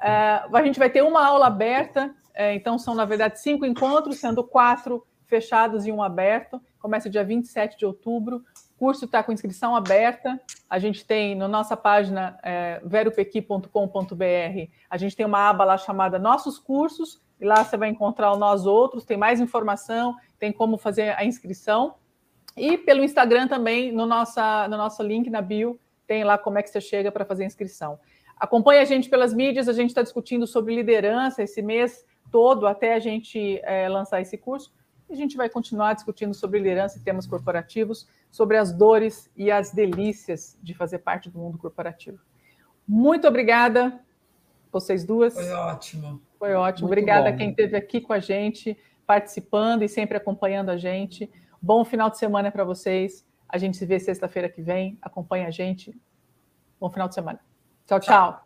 Uh, 0.00 0.56
a 0.56 0.62
gente 0.62 0.78
vai 0.78 0.90
ter 0.90 1.02
uma 1.02 1.24
aula 1.24 1.46
aberta, 1.46 2.06
uh, 2.06 2.52
então 2.54 2.78
são, 2.78 2.94
na 2.94 3.04
verdade, 3.04 3.40
cinco 3.40 3.64
encontros, 3.64 4.18
sendo 4.18 4.44
quatro 4.44 5.06
fechados 5.26 5.86
e 5.86 5.92
um 5.92 6.02
aberto. 6.02 6.60
Começa 6.78 7.08
dia 7.08 7.24
27 7.24 7.78
de 7.78 7.86
outubro 7.86 8.42
curso 8.82 9.04
está 9.04 9.22
com 9.22 9.30
inscrição 9.30 9.76
aberta. 9.76 10.40
A 10.68 10.76
gente 10.76 11.04
tem 11.04 11.36
na 11.36 11.46
no 11.46 11.52
nossa 11.52 11.76
página 11.76 12.36
é, 12.42 12.80
veropequi.com.br, 12.84 13.68
a 14.90 14.96
gente 14.96 15.14
tem 15.14 15.24
uma 15.24 15.48
aba 15.48 15.64
lá 15.64 15.78
chamada 15.78 16.18
Nossos 16.18 16.58
Cursos, 16.58 17.20
e 17.40 17.44
lá 17.44 17.62
você 17.62 17.76
vai 17.76 17.90
encontrar 17.90 18.32
o 18.32 18.36
Nós 18.36 18.66
Outros, 18.66 19.04
tem 19.04 19.16
mais 19.16 19.38
informação, 19.40 20.16
tem 20.36 20.50
como 20.50 20.76
fazer 20.76 21.16
a 21.16 21.24
inscrição. 21.24 21.94
E 22.56 22.76
pelo 22.76 23.04
Instagram 23.04 23.46
também, 23.46 23.92
no, 23.92 24.04
nossa, 24.04 24.66
no 24.66 24.76
nosso 24.76 25.00
link 25.00 25.30
na 25.30 25.40
bio, 25.40 25.78
tem 26.06 26.24
lá 26.24 26.36
como 26.38 26.58
é 26.58 26.62
que 26.62 26.70
você 26.70 26.80
chega 26.80 27.10
para 27.10 27.24
fazer 27.24 27.44
a 27.44 27.46
inscrição. 27.46 27.98
Acompanhe 28.38 28.80
a 28.80 28.84
gente 28.84 29.08
pelas 29.08 29.32
mídias, 29.32 29.68
a 29.68 29.72
gente 29.72 29.90
está 29.90 30.02
discutindo 30.02 30.46
sobre 30.46 30.74
liderança 30.74 31.42
esse 31.42 31.62
mês 31.62 32.04
todo, 32.30 32.66
até 32.66 32.94
a 32.94 32.98
gente 32.98 33.60
é, 33.62 33.88
lançar 33.88 34.20
esse 34.20 34.36
curso. 34.36 34.72
E 35.08 35.12
a 35.12 35.16
gente 35.16 35.36
vai 35.36 35.48
continuar 35.48 35.94
discutindo 35.94 36.34
sobre 36.34 36.58
liderança 36.58 36.98
e 36.98 37.02
temas 37.02 37.26
corporativos 37.26 38.08
sobre 38.30 38.56
as 38.56 38.72
dores 38.72 39.30
e 39.36 39.50
as 39.50 39.70
delícias 39.72 40.58
de 40.62 40.74
fazer 40.74 41.00
parte 41.00 41.28
do 41.28 41.38
mundo 41.38 41.58
corporativo. 41.58 42.18
Muito 42.88 43.28
obrigada, 43.28 44.00
vocês 44.72 45.04
duas. 45.04 45.34
Foi 45.34 45.50
ótimo. 45.50 46.20
Foi 46.38 46.54
ótimo. 46.54 46.88
Muito 46.88 46.98
obrigada 46.98 47.28
bom. 47.28 47.34
a 47.34 47.38
quem 47.38 47.50
esteve 47.50 47.76
aqui 47.76 48.00
com 48.00 48.12
a 48.12 48.18
gente, 48.18 48.76
participando 49.06 49.82
e 49.82 49.88
sempre 49.88 50.16
acompanhando 50.16 50.70
a 50.70 50.76
gente. 50.76 51.30
Bom 51.60 51.84
final 51.84 52.10
de 52.10 52.18
semana 52.18 52.50
para 52.50 52.64
vocês. 52.64 53.24
A 53.52 53.58
gente 53.58 53.76
se 53.76 53.84
vê 53.84 54.00
sexta-feira 54.00 54.48
que 54.48 54.62
vem. 54.62 54.98
Acompanhe 55.02 55.44
a 55.44 55.50
gente. 55.50 55.94
Bom 56.80 56.90
final 56.90 57.06
de 57.06 57.14
semana. 57.14 57.38
tchau. 58.00 58.00
tchau. 58.00 58.40